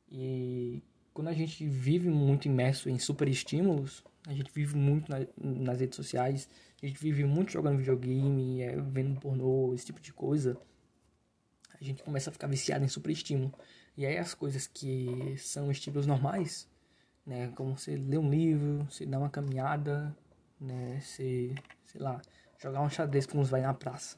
E 0.10 0.82
quando 1.14 1.28
a 1.28 1.34
gente 1.34 1.68
vive 1.68 2.10
muito 2.10 2.48
imerso 2.48 2.90
em 2.90 2.98
super 2.98 3.28
estímulos, 3.28 4.04
a 4.28 4.34
gente 4.34 4.52
vive 4.54 4.76
muito 4.76 5.12
na, 5.12 5.26
nas 5.38 5.80
redes 5.80 5.96
sociais, 5.96 6.50
a 6.82 6.86
gente 6.86 7.00
vive 7.00 7.26
muito 7.26 7.52
jogando 7.52 7.78
videogame, 7.78 8.62
é, 8.62 8.76
vendo 8.78 9.20
pornô, 9.20 9.74
esse 9.74 9.86
tipo 9.86 10.00
de 10.00 10.14
coisa, 10.14 10.58
a 11.86 11.88
gente 11.88 12.04
começa 12.04 12.30
a 12.30 12.34
ficar 12.34 12.48
viciado 12.48 12.84
em 12.84 12.88
super 12.88 13.12
estímulo. 13.12 13.54
E 13.98 14.06
aí 14.06 14.18
as 14.18 14.34
coisas 14.34 14.68
que 14.68 15.36
são 15.38 15.72
estímulos 15.72 16.08
normais, 16.08 16.68
né, 17.26 17.52
como 17.56 17.78
você 17.78 17.96
ler 17.96 18.18
um 18.18 18.30
livro, 18.30 18.86
você 18.90 19.06
dar 19.06 19.20
uma 19.20 19.30
caminhada, 19.30 20.16
né, 20.60 21.00
você, 21.02 21.54
sei 21.86 22.02
lá, 22.02 22.22
jogar 22.62 22.82
um 22.82 22.90
xadrez 22.90 23.26
como 23.26 23.44
vai 23.44 23.62
na 23.62 23.74
praça 23.74 24.18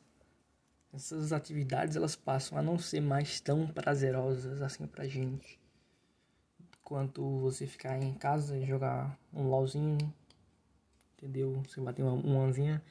essas 0.94 1.32
atividades 1.32 1.96
elas 1.96 2.16
passam 2.16 2.58
a 2.58 2.62
não 2.62 2.80
ser 2.80 3.02
mais 3.02 3.40
tão 3.40 3.68
prazerosas 3.68 4.62
assim 4.62 4.88
pra 4.88 5.08
gente 5.08 5.60
quanto 6.84 7.40
você 7.40 7.68
ficar 7.68 8.02
em 8.02 8.14
casa 8.14 8.58
e 8.58 8.66
jogar 8.66 9.20
um 9.34 9.50
LOLzinho, 9.50 9.98
entendeu? 11.18 11.62
Você 11.68 11.82
bater 11.82 12.02
uma, 12.02 12.14
uma 12.14 12.46
anzinha. 12.46 12.82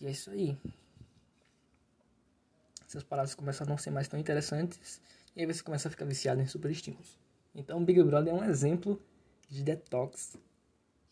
E 0.00 0.06
é 0.06 0.10
isso 0.12 0.30
aí. 0.30 0.56
Essas 2.88 3.02
paradas 3.02 3.34
começam 3.34 3.66
a 3.66 3.70
não 3.70 3.76
ser 3.76 3.90
mais 3.90 4.08
tão 4.08 4.18
interessantes 4.18 5.00
e 5.36 5.40
aí 5.40 5.46
você 5.46 5.62
começa 5.62 5.88
a 5.88 5.90
ficar 5.90 6.06
viciado 6.06 6.40
em 6.40 6.46
super 6.46 6.70
estímulos. 6.70 7.18
Então 7.54 7.84
Big 7.84 8.02
Brother 8.02 8.32
é 8.32 8.36
um 8.36 8.42
exemplo 8.42 9.00
de 9.50 9.62
detox 9.62 10.38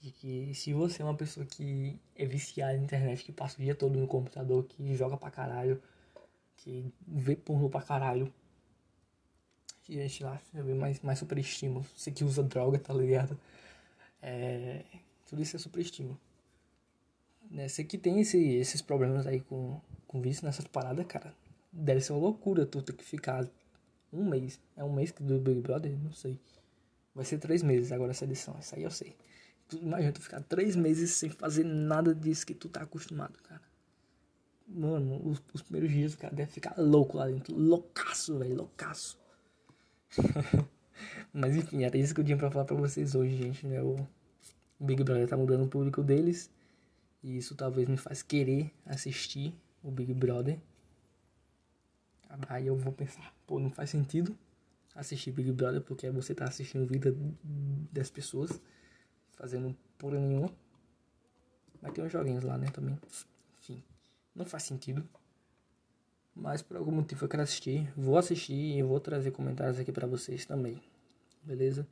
de 0.00 0.10
que 0.10 0.54
se 0.54 0.72
você 0.72 1.02
é 1.02 1.04
uma 1.04 1.14
pessoa 1.14 1.44
que 1.44 1.98
é 2.14 2.24
viciada 2.24 2.76
na 2.78 2.82
internet, 2.82 3.22
que 3.22 3.32
passa 3.32 3.60
o 3.60 3.62
dia 3.62 3.74
todo 3.74 3.98
no 3.98 4.06
computador, 4.06 4.64
que 4.64 4.94
joga 4.94 5.18
pra 5.18 5.30
caralho, 5.30 5.82
que 6.56 6.90
vê 7.06 7.36
pornô 7.36 7.68
pra 7.68 7.82
caralho, 7.82 8.32
gente 9.86 10.24
lá, 10.24 10.40
vê 10.52 10.74
mais, 10.74 11.00
mais 11.00 11.18
super 11.18 11.38
estímulo. 11.38 11.84
Você 11.94 12.10
que 12.10 12.24
usa 12.24 12.42
droga, 12.42 12.78
tá 12.78 12.92
ligado? 12.94 13.38
É, 14.22 14.82
tudo 15.26 15.42
isso 15.42 15.56
é 15.56 15.58
super 15.58 15.80
estímulo. 15.80 16.18
Né? 17.50 17.68
Você 17.68 17.84
que 17.84 17.98
tem 17.98 18.20
esse, 18.20 18.38
esses 18.38 18.82
problemas 18.82 19.26
aí 19.26 19.40
com, 19.40 19.80
com 20.06 20.20
vício 20.20 20.44
nessas 20.44 20.66
paradas, 20.66 21.06
cara, 21.06 21.34
deve 21.76 22.00
ser 22.00 22.12
uma 22.12 22.20
loucura 22.20 22.64
tu 22.66 22.82
ter 22.82 22.92
que 22.92 23.04
ficar 23.04 23.48
um 24.12 24.24
mês. 24.28 24.60
É 24.76 24.82
um 24.82 24.92
mês 24.92 25.12
do 25.12 25.38
Big 25.38 25.60
Brother? 25.60 25.96
Não 26.02 26.12
sei. 26.12 26.40
Vai 27.14 27.24
ser 27.24 27.38
três 27.38 27.62
meses 27.62 27.92
agora 27.92 28.10
essa 28.10 28.24
edição. 28.24 28.56
Isso 28.58 28.74
aí 28.74 28.82
eu 28.82 28.90
sei. 28.90 29.16
Tu, 29.68 29.76
imagina 29.78 30.12
tu 30.12 30.20
ficar 30.20 30.42
três 30.42 30.76
meses 30.76 31.10
sem 31.10 31.28
fazer 31.30 31.64
nada 31.64 32.14
disso 32.14 32.46
que 32.46 32.54
tu 32.54 32.68
tá 32.68 32.82
acostumado, 32.82 33.38
cara. 33.42 33.62
Mano, 34.68 35.20
os, 35.28 35.42
os 35.52 35.62
primeiros 35.62 35.90
dias 35.90 36.14
o 36.14 36.18
cara 36.18 36.34
deve 36.34 36.50
ficar 36.50 36.74
louco 36.76 37.16
lá 37.16 37.26
dentro. 37.26 37.56
Loucaço, 37.56 38.38
velho, 38.38 38.56
loucaço. 38.56 39.18
Mas 41.32 41.56
enfim, 41.56 41.84
era 41.84 41.96
isso 41.96 42.14
que 42.14 42.20
eu 42.20 42.24
tinha 42.24 42.36
pra 42.36 42.50
falar 42.50 42.64
pra 42.64 42.76
vocês 42.76 43.14
hoje, 43.14 43.36
gente. 43.36 43.66
Né? 43.66 43.82
O 43.82 44.06
Big 44.78 45.02
Brother 45.04 45.28
tá 45.28 45.36
mudando 45.36 45.64
o 45.64 45.68
público 45.68 46.02
deles. 46.02 46.50
E 47.22 47.36
isso 47.36 47.54
talvez 47.54 47.88
me 47.88 47.96
faz 47.96 48.22
querer 48.22 48.70
assistir 48.84 49.54
o 49.82 49.90
Big 49.90 50.12
Brother. 50.14 50.58
Aí 52.48 52.66
eu 52.66 52.76
vou 52.76 52.92
pensar, 52.92 53.34
pô, 53.46 53.58
não 53.58 53.70
faz 53.70 53.90
sentido 53.90 54.36
assistir 54.94 55.30
Big 55.30 55.52
Brother 55.52 55.82
porque 55.82 56.10
você 56.10 56.34
tá 56.34 56.44
assistindo 56.46 56.86
vida 56.86 57.14
das 57.92 58.10
pessoas 58.10 58.60
fazendo 59.32 59.76
porra 59.98 60.18
nenhuma. 60.18 60.50
Mas 61.80 61.92
tem 61.92 62.04
uns 62.04 62.10
joguinhos 62.10 62.42
lá, 62.42 62.56
né, 62.56 62.68
também. 62.70 62.98
Enfim, 63.60 63.82
não 64.34 64.44
faz 64.44 64.62
sentido. 64.62 65.06
Mas 66.34 66.62
por 66.62 66.76
algum 66.76 66.92
motivo 66.92 67.24
eu 67.24 67.28
quero 67.28 67.42
assistir. 67.42 67.90
Vou 67.96 68.16
assistir 68.18 68.78
e 68.78 68.82
vou 68.82 68.98
trazer 69.00 69.30
comentários 69.30 69.78
aqui 69.78 69.92
pra 69.92 70.06
vocês 70.06 70.44
também. 70.44 70.82
Beleza? 71.42 71.86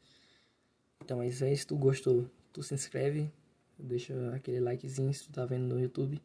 Então 1.02 1.22
é 1.22 1.28
isso 1.28 1.44
aí. 1.44 1.56
Se 1.56 1.66
tu 1.66 1.76
gostou, 1.76 2.28
tu 2.52 2.62
se 2.62 2.74
inscreve. 2.74 3.30
Deixa 3.78 4.14
aquele 4.34 4.60
likezinho 4.60 5.12
se 5.12 5.24
tu 5.24 5.32
tá 5.32 5.44
vendo 5.44 5.66
no 5.66 5.80
YouTube. 5.80 6.20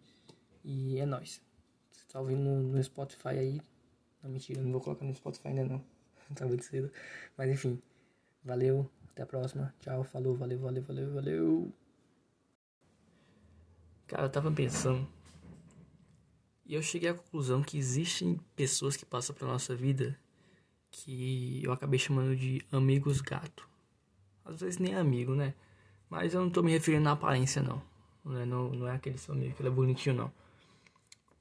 E 0.63 0.97
é 0.97 1.05
nóis. 1.05 1.41
Se 1.91 2.05
tá 2.07 2.19
ouvindo 2.19 2.49
no 2.49 2.83
Spotify 2.83 3.29
aí. 3.29 3.61
Não, 4.23 4.29
mentira, 4.29 4.61
não 4.61 4.71
vou 4.71 4.81
colocar 4.81 5.05
no 5.05 5.15
Spotify 5.15 5.49
ainda 5.49 5.65
não. 5.65 5.83
tá 6.35 6.45
muito 6.45 6.63
cedo. 6.63 6.91
Mas 7.37 7.49
enfim. 7.49 7.81
Valeu. 8.43 8.89
Até 9.11 9.23
a 9.23 9.25
próxima. 9.25 9.73
Tchau, 9.81 10.03
falou, 10.03 10.35
valeu, 10.35 10.59
valeu, 10.59 10.83
valeu, 10.83 11.13
valeu. 11.13 11.73
Cara, 14.07 14.23
eu 14.23 14.29
tava 14.29 14.51
pensando. 14.51 15.07
E 16.65 16.73
eu 16.73 16.81
cheguei 16.81 17.09
à 17.09 17.13
conclusão 17.13 17.63
que 17.63 17.77
existem 17.77 18.39
pessoas 18.55 18.95
que 18.95 19.05
passam 19.05 19.35
pela 19.35 19.51
nossa 19.51 19.75
vida 19.75 20.17
que 20.91 21.63
eu 21.63 21.71
acabei 21.71 21.99
chamando 21.99 22.35
de 22.35 22.61
amigos 22.71 23.21
gato. 23.21 23.67
Às 24.43 24.61
vezes 24.61 24.79
nem 24.79 24.95
amigo, 24.95 25.35
né? 25.35 25.53
Mas 26.09 26.33
eu 26.33 26.41
não 26.41 26.49
tô 26.49 26.63
me 26.63 26.71
referindo 26.71 27.07
à 27.07 27.11
aparência, 27.11 27.61
não. 27.61 27.81
Não 28.23 28.39
é, 28.39 28.45
não, 28.45 28.69
não 28.69 28.87
é 28.87 28.95
aquele 28.95 29.17
seu 29.17 29.33
amigo 29.33 29.55
que 29.55 29.61
ele 29.61 29.69
é 29.69 29.71
bonitinho, 29.71 30.15
não. 30.15 30.31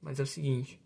Mas 0.01 0.19
é 0.19 0.23
o 0.23 0.27
seguinte. 0.27 0.79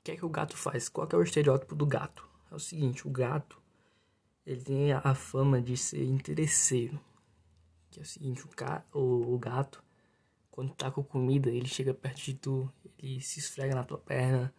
O 0.00 0.02
que 0.02 0.12
é 0.12 0.16
que 0.16 0.24
o 0.24 0.30
gato 0.30 0.56
faz? 0.56 0.88
Qual 0.88 1.06
é 1.12 1.16
o 1.16 1.22
estereótipo 1.22 1.74
do 1.74 1.84
gato? 1.84 2.26
É 2.50 2.54
o 2.54 2.58
seguinte, 2.58 3.06
o 3.06 3.10
gato 3.10 3.60
ele 4.46 4.62
tem 4.62 4.92
a 4.92 5.14
fama 5.14 5.60
de 5.60 5.76
ser 5.76 6.04
interesseiro. 6.04 6.98
Que 7.90 8.00
é 8.00 8.02
o 8.02 8.06
seguinte, 8.06 8.42
o, 8.42 8.98
o, 8.98 9.34
o 9.34 9.38
gato, 9.38 9.82
quando 10.50 10.72
tá 10.72 10.90
com 10.90 11.04
comida, 11.04 11.50
ele 11.50 11.68
chega 11.68 11.92
perto 11.92 12.22
de 12.22 12.34
tu, 12.34 12.72
ele 12.98 13.20
se 13.20 13.40
esfrega 13.40 13.74
na 13.74 13.84
tua 13.84 13.98
perna, 13.98 14.52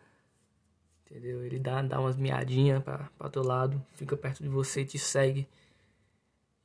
entendeu? 1.06 1.44
Ele 1.44 1.60
dá, 1.60 1.82
dá 1.82 2.00
umas 2.00 2.16
miadinhas 2.16 2.84
pra 2.84 3.30
teu 3.32 3.44
lado, 3.44 3.84
fica 3.94 4.16
perto 4.16 4.44
de 4.44 4.50
você, 4.50 4.86
te 4.86 5.00
segue 5.00 5.48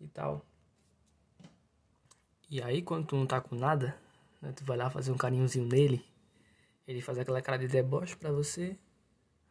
e 0.00 0.06
tal. 0.06 0.45
E 2.50 2.62
aí 2.62 2.83
quando 2.83 3.06
tu 3.06 3.16
não 3.16 3.26
tá 3.26 3.40
com 3.40 3.56
nada, 3.56 3.99
né, 4.40 4.52
tu 4.52 4.64
vai 4.64 4.76
lá 4.76 4.90
fazer 4.90 5.11
um 5.11 5.16
carinhozinho 5.16 5.66
nele, 5.66 6.04
ele 6.86 7.00
faz 7.00 7.18
aquela 7.18 7.42
cara 7.42 7.58
de 7.58 7.68
deboche 7.68 8.16
pra 8.16 8.30
você, 8.30 8.78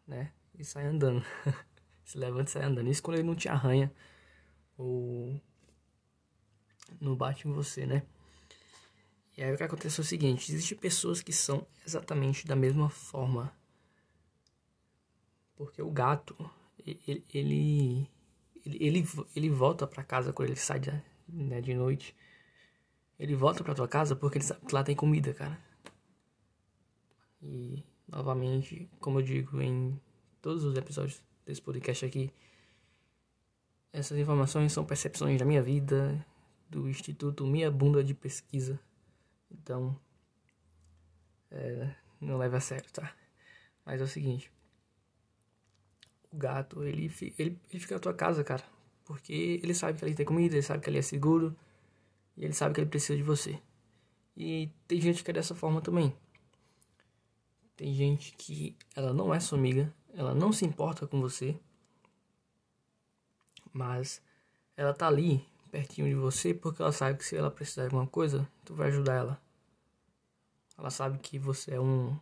né? 0.08 0.32
E 0.58 0.64
sai 0.64 0.86
andando. 0.86 1.24
se 2.04 2.18
levanta 2.18 2.50
e 2.50 2.54
sai 2.54 2.64
andando. 2.64 2.90
Isso 2.90 3.04
quando 3.04 3.18
ele 3.18 3.28
não 3.28 3.36
te 3.36 3.50
arranha 3.50 3.92
ou 4.78 5.40
não 7.00 7.16
bate 7.16 7.48
em 7.48 7.52
você, 7.52 7.86
né? 7.86 8.04
E 9.38 9.44
aí 9.44 9.54
o 9.54 9.58
que 9.58 9.64
acontece 9.64 10.00
é 10.00 10.04
o 10.04 10.06
seguinte, 10.06 10.52
existem 10.52 10.78
pessoas 10.78 11.22
que 11.22 11.34
são 11.34 11.68
exatamente 11.86 12.48
da 12.48 12.56
mesma 12.56 12.90
forma. 12.90 13.54
Porque 15.58 15.82
o 15.82 15.92
gato, 15.92 16.36
ele 16.86 17.24
ele, 17.34 18.10
ele, 18.66 19.08
ele 19.36 19.50
volta 19.50 19.86
para 19.86 20.04
casa 20.04 20.32
quando 20.32 20.50
ele 20.50 20.56
sai 20.56 20.80
de, 20.80 20.92
né, 21.28 21.60
de 21.62 21.74
noite. 21.74 22.16
Ele 23.20 23.36
volta 23.36 23.64
para 23.64 23.76
tua 23.76 23.88
casa 23.88 24.16
porque 24.16 24.38
ele 24.38 24.46
sabe 24.46 24.66
que 24.66 24.74
lá 24.74 24.84
tem 24.84 24.96
comida, 24.96 25.34
cara. 25.34 25.58
E 27.46 27.84
novamente, 28.08 28.90
como 29.00 29.20
eu 29.20 29.24
digo 29.24 29.62
em 29.62 30.00
todos 30.42 30.64
os 30.64 30.76
episódios 30.76 31.22
desse 31.46 31.62
podcast 31.62 32.06
aqui. 32.06 32.32
Essas 33.94 34.18
informações 34.18 34.74
são 34.74 34.84
percepções 34.84 35.40
da 35.40 35.46
minha 35.46 35.62
vida, 35.62 36.26
do 36.70 36.90
Instituto 36.90 37.46
Minha 37.46 37.72
Bunda 37.72 38.04
de 38.04 38.14
Pesquisa. 38.14 38.80
Então, 39.50 39.98
É, 41.52 41.96
não 42.20 42.38
leve 42.38 42.58
a 42.58 42.60
sério, 42.60 42.92
tá? 42.92 43.16
Mas 43.86 44.02
é 44.02 44.04
o 44.04 44.08
seguinte. 44.08 44.52
O 46.32 46.38
gato, 46.38 46.84
ele, 46.84 47.10
ele, 47.38 47.60
ele 47.70 47.80
fica 47.80 47.96
na 47.96 48.00
tua 48.00 48.14
casa, 48.14 48.44
cara. 48.44 48.64
Porque 49.06 49.60
ele 49.64 49.74
sabe 49.74 49.98
que 49.98 50.04
ali 50.04 50.16
tem 50.16 50.26
comida, 50.26 50.56
ele 50.56 50.62
sabe 50.64 50.84
que 50.84 50.90
ali 50.90 50.98
é 51.00 51.02
seguro. 51.02 51.56
E 52.36 52.44
ele 52.44 52.54
sabe 52.54 52.76
que 52.76 52.82
ele 52.82 52.90
precisa 52.90 53.16
de 53.16 53.24
você. 53.24 53.62
E 54.36 54.70
tem 54.88 55.00
gente 55.00 55.24
que 55.24 55.32
é 55.32 55.34
dessa 55.34 55.56
forma 55.56 55.82
também. 55.82 56.14
Tem 57.76 57.94
gente 57.94 58.34
que 58.34 58.78
ela 58.96 59.14
não 59.14 59.34
é 59.34 59.40
sua 59.40 59.58
amiga, 59.58 59.94
ela 60.14 60.34
não 60.34 60.54
se 60.54 60.66
importa 60.66 61.06
com 61.06 61.20
você, 61.20 61.60
mas 63.74 64.22
ela 64.78 64.94
tá 64.94 65.08
ali 65.08 65.46
pertinho 65.70 66.08
de 66.08 66.16
você 66.16 66.54
porque 66.54 66.82
ela 66.82 66.94
sabe 66.94 67.18
que 67.18 67.26
se 67.26 67.36
ela 67.36 67.52
precisar 67.52 67.82
de 67.82 67.88
alguma 67.88 68.08
coisa, 68.08 68.48
tu 68.64 68.74
vai 68.74 68.88
ajudar 68.88 69.16
ela. 69.16 69.42
Ela 70.78 70.90
sabe 70.90 71.20
que 71.20 71.38
você 71.38 71.74
é 71.74 71.80
um 71.80 72.18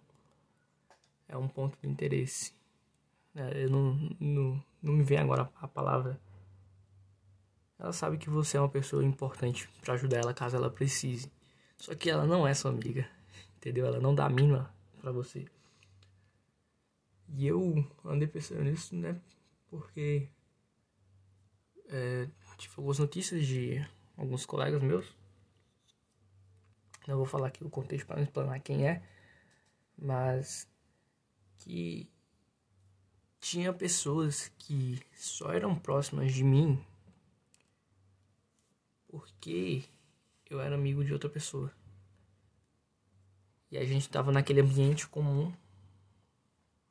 é 1.27 1.37
um 1.37 1.47
ponto 1.47 1.77
de 1.79 1.87
interesse. 1.87 2.53
É, 3.35 3.63
eu 3.63 3.69
não, 3.69 3.93
não, 4.19 4.63
não 4.81 4.93
me 4.93 5.03
vem 5.03 5.19
agora 5.19 5.49
a 5.55 5.67
palavra. 5.67 6.19
Ela 7.77 7.93
sabe 7.93 8.17
que 8.17 8.29
você 8.29 8.57
é 8.57 8.59
uma 8.59 8.69
pessoa 8.69 9.03
importante 9.03 9.69
para 9.81 9.93
ajudar 9.93 10.17
ela 10.17 10.33
caso 10.33 10.55
ela 10.55 10.69
precise. 10.69 11.31
Só 11.77 11.93
que 11.93 12.09
ela 12.09 12.25
não 12.25 12.47
é 12.47 12.53
sua 12.53 12.71
amiga, 12.71 13.07
entendeu? 13.57 13.85
Ela 13.85 13.99
não 13.99 14.15
dá 14.15 14.25
a 14.25 14.29
mínima 14.29 14.73
para 15.03 15.11
você. 15.11 15.45
E 17.27 17.45
eu 17.45 17.85
andei 18.05 18.25
pensando 18.25 18.63
nisso, 18.63 18.95
né? 18.95 19.19
Porque 19.67 20.29
é, 21.89 22.29
tive 22.57 22.75
algumas 22.77 22.99
notícias 22.99 23.45
de 23.45 23.85
alguns 24.15 24.45
colegas 24.45 24.81
meus. 24.81 25.13
Não 27.05 27.17
vou 27.17 27.25
falar 27.25 27.47
aqui 27.47 27.65
o 27.65 27.69
contexto 27.69 28.07
para 28.07 28.15
não 28.15 28.23
explanar 28.23 28.61
quem 28.61 28.87
é, 28.87 29.03
mas 29.97 30.69
que 31.57 32.09
tinha 33.41 33.73
pessoas 33.73 34.47
que 34.57 35.01
só 35.13 35.51
eram 35.51 35.77
próximas 35.77 36.31
de 36.31 36.45
mim 36.45 36.81
porque 39.09 39.83
eu 40.49 40.61
era 40.61 40.75
amigo 40.75 41.03
de 41.03 41.11
outra 41.11 41.29
pessoa. 41.29 41.73
E 43.73 43.77
a 43.79 43.83
gente 43.83 44.07
tava 44.07 44.31
naquele 44.31 44.61
ambiente 44.61 45.07
comum, 45.07 45.51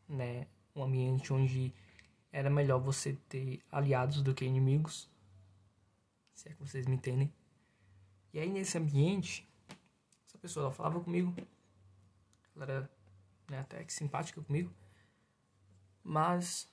né? 0.09 0.49
Um 0.75 0.83
ambiente 0.83 1.33
onde 1.33 1.73
era 2.33 2.51
melhor 2.51 2.81
você 2.81 3.13
ter 3.29 3.63
aliados 3.71 4.21
do 4.21 4.35
que 4.35 4.45
inimigos. 4.45 5.09
Se 6.35 6.49
é 6.49 6.53
que 6.53 6.59
vocês 6.59 6.85
me 6.89 6.97
entendem. 6.97 7.33
E 8.33 8.41
aí 8.41 8.51
nesse 8.51 8.77
ambiente, 8.77 9.49
essa 10.27 10.37
pessoa 10.39 10.65
ela 10.65 10.73
falava 10.73 10.99
comigo. 11.01 11.33
Ela 12.57 12.65
era 12.65 12.91
né, 13.49 13.61
até 13.61 13.85
que 13.85 13.93
simpática 13.93 14.43
comigo. 14.43 14.75
Mas, 16.03 16.69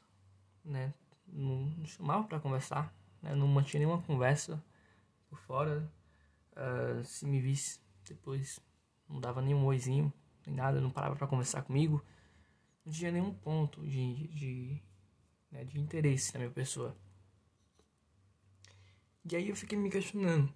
né, 0.65 0.91
não 1.27 1.85
chamava 1.85 2.23
para 2.23 2.39
conversar. 2.39 2.91
Né, 3.21 3.35
não 3.35 3.47
mantinha 3.47 3.85
nenhuma 3.85 4.01
conversa 4.01 4.59
por 5.29 5.37
fora. 5.37 5.87
Uh, 6.53 7.03
se 7.03 7.27
me 7.27 7.39
visse 7.39 7.79
depois 8.03 8.59
não 9.09 9.19
dava 9.19 9.41
nenhum 9.41 9.65
oizinho, 9.65 10.13
nem 10.45 10.55
nada, 10.55 10.79
não 10.79 10.91
parava 10.91 11.15
para 11.15 11.27
conversar 11.27 11.63
comigo. 11.63 12.03
Não 12.85 12.93
tinha 12.93 13.11
nenhum 13.11 13.33
ponto 13.33 13.81
de, 13.85 14.27
de, 14.27 14.81
né, 15.51 15.63
de 15.63 15.79
interesse 15.79 16.33
na 16.33 16.39
minha 16.39 16.51
pessoa. 16.51 16.95
E 19.29 19.35
aí 19.35 19.49
eu 19.49 19.55
fiquei 19.55 19.77
me 19.77 19.89
questionando, 19.89 20.51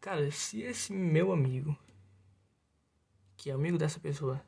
cara, 0.00 0.30
se 0.30 0.60
esse 0.62 0.92
meu 0.92 1.32
amigo, 1.32 1.76
que 3.36 3.50
é 3.50 3.54
amigo 3.54 3.78
dessa 3.78 3.98
pessoa, 4.00 4.44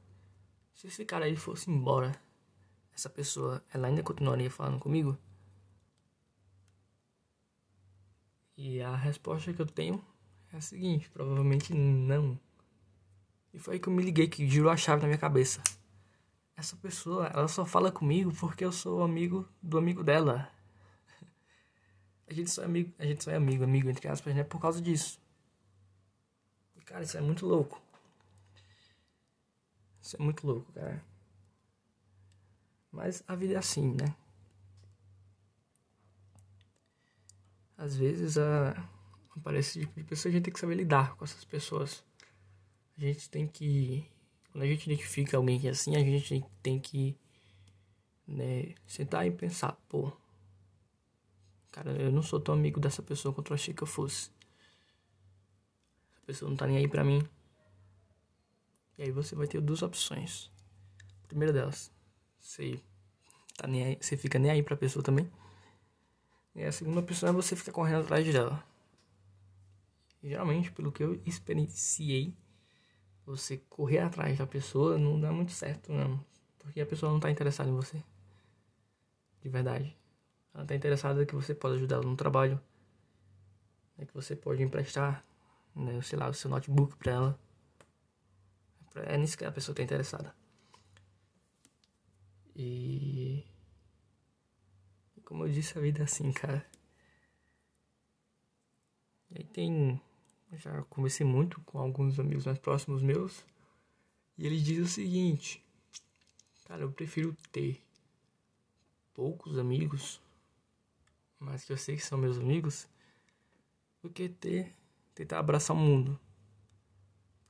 se 0.74 0.86
esse 0.86 1.04
cara 1.04 1.24
aí 1.24 1.36
fosse 1.36 1.70
embora, 1.70 2.20
essa 2.94 3.08
pessoa, 3.08 3.64
ela 3.72 3.88
ainda 3.88 4.02
continuaria 4.02 4.50
falando 4.50 4.78
comigo? 4.78 5.16
E 8.56 8.82
a 8.82 8.94
resposta 8.94 9.52
que 9.52 9.62
eu 9.62 9.66
tenho 9.66 10.04
é 10.52 10.56
a 10.58 10.60
seguinte, 10.60 11.08
provavelmente 11.08 11.72
não. 11.72 12.38
E 13.52 13.58
foi 13.58 13.74
aí 13.74 13.80
que 13.80 13.88
eu 13.88 13.92
me 13.92 14.02
liguei, 14.02 14.26
que 14.28 14.48
girou 14.48 14.70
a 14.70 14.76
chave 14.76 15.02
na 15.02 15.08
minha 15.08 15.18
cabeça. 15.18 15.62
Essa 16.56 16.76
pessoa, 16.76 17.26
ela 17.26 17.48
só 17.48 17.66
fala 17.66 17.92
comigo 17.92 18.32
porque 18.38 18.64
eu 18.64 18.72
sou 18.72 19.02
amigo 19.02 19.48
do 19.62 19.78
amigo 19.78 20.02
dela. 20.02 20.50
A 22.26 22.32
gente 22.32 22.50
só 22.50 22.62
é 22.62 22.64
amigo, 22.64 22.94
a 22.98 23.04
gente 23.04 23.22
só 23.22 23.30
é 23.30 23.36
amigo, 23.36 23.62
amigo 23.62 23.90
entre 23.90 24.08
aspas, 24.08 24.34
né? 24.34 24.42
Por 24.42 24.58
causa 24.58 24.80
disso. 24.80 25.20
E, 26.76 26.80
cara, 26.80 27.02
isso 27.02 27.18
é 27.18 27.20
muito 27.20 27.44
louco. 27.46 27.78
Isso 30.00 30.16
é 30.16 30.22
muito 30.22 30.46
louco, 30.46 30.72
cara. 30.72 31.04
Mas 32.90 33.22
a 33.28 33.34
vida 33.34 33.54
é 33.54 33.56
assim, 33.58 33.92
né? 33.92 34.14
Às 37.76 37.96
vezes 37.96 38.38
a 38.38 38.88
aparece 39.36 39.80
tipo 39.80 40.00
de 40.00 40.04
pessoa 40.04 40.30
a 40.30 40.32
gente 40.32 40.44
tem 40.44 40.52
que 40.52 40.60
saber 40.60 40.74
lidar 40.74 41.16
com 41.16 41.24
essas 41.24 41.44
pessoas 41.44 42.04
a 42.96 43.00
gente 43.00 43.28
tem 43.30 43.46
que. 43.46 44.06
Quando 44.50 44.64
a 44.64 44.66
gente 44.66 44.90
identifica 44.90 45.36
alguém 45.36 45.58
que 45.58 45.66
é 45.66 45.70
assim, 45.70 45.96
a 45.96 46.00
gente 46.00 46.44
tem 46.62 46.78
que 46.78 47.16
né, 48.26 48.74
sentar 48.86 49.26
e 49.26 49.30
pensar, 49.30 49.72
pô, 49.88 50.12
cara, 51.70 51.90
eu 51.92 52.12
não 52.12 52.22
sou 52.22 52.40
tão 52.40 52.54
amigo 52.54 52.78
dessa 52.78 53.02
pessoa 53.02 53.34
quanto 53.34 53.52
eu 53.52 53.54
achei 53.54 53.72
que 53.72 53.82
eu 53.82 53.86
fosse. 53.86 54.30
Essa 56.12 56.20
pessoa 56.26 56.50
não 56.50 56.56
tá 56.56 56.66
nem 56.66 56.76
aí 56.76 56.88
pra 56.88 57.04
mim. 57.04 57.26
E 58.98 59.02
aí 59.04 59.10
você 59.10 59.34
vai 59.34 59.46
ter 59.46 59.60
duas 59.60 59.82
opções. 59.82 60.50
A 61.24 61.26
primeira 61.26 61.52
delas, 61.52 61.90
você 62.38 62.78
tá 63.56 63.66
nem 63.66 63.84
aí, 63.84 63.98
você 64.00 64.16
fica 64.16 64.38
nem 64.38 64.50
aí 64.50 64.62
pra 64.62 64.76
pessoa 64.76 65.02
também. 65.02 65.30
E 66.54 66.62
a 66.62 66.72
segunda 66.72 67.00
opção 67.00 67.30
é 67.30 67.32
você 67.32 67.56
ficar 67.56 67.72
correndo 67.72 68.02
atrás 68.02 68.30
dela. 68.30 68.62
Geralmente, 70.22 70.70
pelo 70.70 70.92
que 70.92 71.02
eu 71.02 71.20
experienciei, 71.26 72.36
você 73.24 73.58
correr 73.68 73.98
atrás 74.00 74.38
da 74.38 74.46
pessoa 74.46 74.98
não 74.98 75.20
dá 75.20 75.32
muito 75.32 75.52
certo, 75.52 75.92
não. 75.92 76.24
Porque 76.58 76.80
a 76.80 76.86
pessoa 76.86 77.10
não 77.10 77.18
está 77.18 77.30
interessada 77.30 77.68
em 77.68 77.74
você. 77.74 78.02
De 79.40 79.48
verdade. 79.48 79.96
Ela 80.54 80.64
está 80.64 80.74
interessada 80.74 81.24
que 81.26 81.34
você 81.34 81.54
pode 81.54 81.76
ajudar 81.76 81.96
ela 81.96 82.04
no 82.04 82.16
trabalho. 82.16 82.60
Né, 83.96 84.06
que 84.06 84.14
você 84.14 84.36
pode 84.36 84.62
emprestar, 84.62 85.24
né, 85.74 86.00
sei 86.02 86.18
lá, 86.18 86.28
o 86.28 86.34
seu 86.34 86.50
notebook 86.50 86.96
para 86.96 87.12
ela. 87.12 87.40
É 89.06 89.16
nisso 89.16 89.38
que 89.38 89.44
a 89.44 89.52
pessoa 89.52 89.72
está 89.72 89.82
interessada. 89.82 90.34
E... 92.54 93.44
Como 95.24 95.46
eu 95.46 95.48
disse, 95.48 95.78
a 95.78 95.80
vida 95.80 96.00
é 96.00 96.04
assim, 96.04 96.30
cara. 96.30 96.64
E 99.30 99.38
aí 99.38 99.44
tem 99.44 99.98
já 100.58 100.82
conversei 100.84 101.26
muito 101.26 101.60
com 101.62 101.78
alguns 101.78 102.18
amigos 102.18 102.46
mais 102.46 102.58
próximos 102.58 103.02
meus. 103.02 103.44
E 104.36 104.46
eles 104.46 104.62
dizem 104.62 104.82
o 104.82 104.88
seguinte: 104.88 105.64
Cara, 106.66 106.82
eu 106.82 106.92
prefiro 106.92 107.36
ter 107.50 107.82
poucos 109.14 109.58
amigos, 109.58 110.20
mas 111.38 111.64
que 111.64 111.72
eu 111.72 111.76
sei 111.76 111.96
que 111.96 112.04
são 112.04 112.18
meus 112.18 112.38
amigos, 112.38 112.88
do 114.02 114.10
que 114.10 114.28
ter 114.28 114.74
tentar 115.14 115.38
abraçar 115.38 115.76
o 115.76 115.78
mundo. 115.78 116.18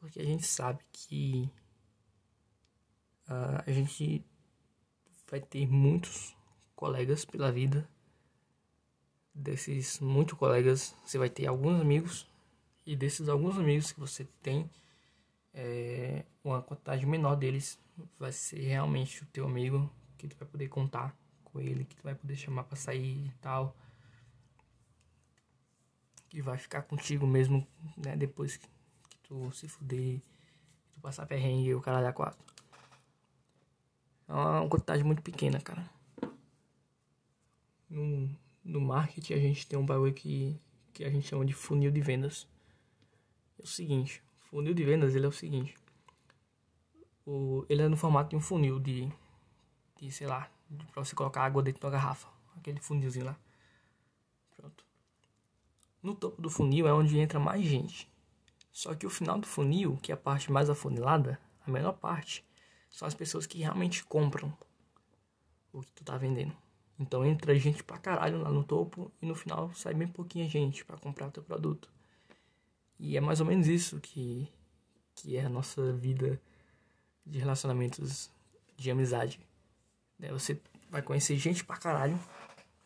Porque 0.00 0.20
a 0.20 0.24
gente 0.24 0.46
sabe 0.46 0.82
que 0.92 1.48
uh, 3.28 3.62
a 3.64 3.70
gente 3.70 4.24
vai 5.28 5.40
ter 5.40 5.66
muitos 5.66 6.36
colegas 6.74 7.24
pela 7.24 7.52
vida. 7.52 7.88
Desses 9.34 9.98
muitos 9.98 10.36
colegas, 10.36 10.94
você 11.06 11.16
vai 11.16 11.30
ter 11.30 11.46
alguns 11.46 11.80
amigos 11.80 12.31
e 12.84 12.96
desses 12.96 13.28
alguns 13.28 13.58
amigos 13.58 13.92
que 13.92 14.00
você 14.00 14.24
tem, 14.42 14.68
é, 15.54 16.24
uma 16.42 16.62
quantidade 16.62 17.06
menor 17.06 17.36
deles 17.36 17.78
vai 18.18 18.32
ser 18.32 18.60
realmente 18.60 19.22
o 19.22 19.26
teu 19.26 19.44
amigo 19.44 19.90
que 20.18 20.26
tu 20.26 20.36
vai 20.36 20.48
poder 20.48 20.68
contar 20.68 21.16
com 21.44 21.60
ele, 21.60 21.84
que 21.84 21.94
tu 21.94 22.02
vai 22.02 22.14
poder 22.14 22.36
chamar 22.36 22.64
para 22.64 22.76
sair 22.76 23.26
e 23.26 23.32
tal. 23.40 23.76
Que 26.28 26.40
vai 26.40 26.58
ficar 26.58 26.82
contigo 26.82 27.26
mesmo, 27.26 27.66
né, 27.96 28.16
depois 28.16 28.56
que, 28.56 28.66
que 29.10 29.18
tu 29.22 29.52
se 29.52 29.68
fuder, 29.68 30.20
que 30.84 30.92
tu 30.92 31.00
passar 31.00 31.26
perrengue 31.26 31.68
e 31.68 31.74
o 31.74 31.80
caralho 31.80 32.08
a 32.08 32.12
quatro. 32.12 32.42
É 34.26 34.32
uma 34.32 34.68
quantidade 34.68 35.04
muito 35.04 35.22
pequena, 35.22 35.60
cara. 35.60 35.88
No, 37.88 38.34
no 38.64 38.80
marketing 38.80 39.34
a 39.34 39.38
gente 39.38 39.66
tem 39.66 39.78
um 39.78 39.84
bagulho 39.84 40.14
que, 40.14 40.58
que 40.94 41.04
a 41.04 41.10
gente 41.10 41.28
chama 41.28 41.44
de 41.44 41.52
funil 41.52 41.90
de 41.90 42.00
vendas 42.00 42.48
é 43.62 43.64
o 43.64 43.66
seguinte, 43.66 44.20
funil 44.51 44.75
de 44.75 44.85
vendas 44.85 45.14
ele 45.14 45.25
é 45.25 45.29
o 45.29 45.33
seguinte. 45.33 45.77
O, 47.25 47.64
ele 47.68 47.83
é 47.83 47.88
no 47.88 47.96
formato 47.96 48.31
de 48.31 48.37
um 48.37 48.40
funil 48.40 48.81
de, 48.81 49.09
de 49.96 50.11
sei 50.11 50.27
lá, 50.27 50.51
de, 50.68 50.85
pra 50.87 51.05
você 51.05 51.14
colocar 51.14 51.44
água 51.44 51.62
dentro 51.62 51.81
da 51.81 51.90
garrafa. 51.90 52.29
Aquele 52.57 52.81
funilzinho 52.81 53.27
lá. 53.27 53.37
Pronto. 54.57 54.85
No 56.03 56.14
topo 56.14 56.42
do 56.42 56.51
funil 56.51 56.88
é 56.88 56.92
onde 56.92 57.16
entra 57.18 57.38
mais 57.38 57.64
gente. 57.64 58.11
Só 58.72 58.94
que 58.94 59.07
o 59.07 59.11
final 59.11 59.38
do 59.38 59.46
funil, 59.46 59.96
que 60.03 60.11
é 60.11 60.14
a 60.14 60.18
parte 60.18 60.51
mais 60.51 60.68
afunilada, 60.68 61.38
a 61.64 61.70
menor 61.70 61.92
parte, 61.92 62.44
são 62.90 63.07
as 63.07 63.14
pessoas 63.14 63.46
que 63.46 63.59
realmente 63.59 64.05
compram 64.05 64.53
o 65.72 65.83
que 65.83 65.92
tu 65.92 66.03
tá 66.03 66.16
vendendo. 66.16 66.57
Então 66.98 67.25
entra 67.25 67.55
gente 67.55 67.85
pra 67.85 67.98
caralho 67.98 68.42
lá 68.42 68.51
no 68.51 68.64
topo 68.64 69.12
e 69.22 69.27
no 69.27 69.35
final 69.37 69.72
sai 69.75 69.94
bem 69.94 70.09
pouquinha 70.09 70.48
gente 70.48 70.85
para 70.85 70.98
comprar 70.98 71.29
o 71.29 71.31
teu 71.31 71.42
produto. 71.44 71.88
E 73.04 73.16
é 73.16 73.20
mais 73.20 73.40
ou 73.40 73.46
menos 73.46 73.66
isso 73.66 73.98
que, 73.98 74.48
que 75.16 75.36
é 75.36 75.44
a 75.44 75.48
nossa 75.48 75.92
vida 75.92 76.40
de 77.26 77.40
relacionamentos 77.40 78.30
de 78.76 78.92
amizade. 78.92 79.40
Né? 80.16 80.30
Você 80.30 80.62
vai 80.88 81.02
conhecer 81.02 81.36
gente 81.36 81.64
pra 81.64 81.76
caralho, 81.76 82.16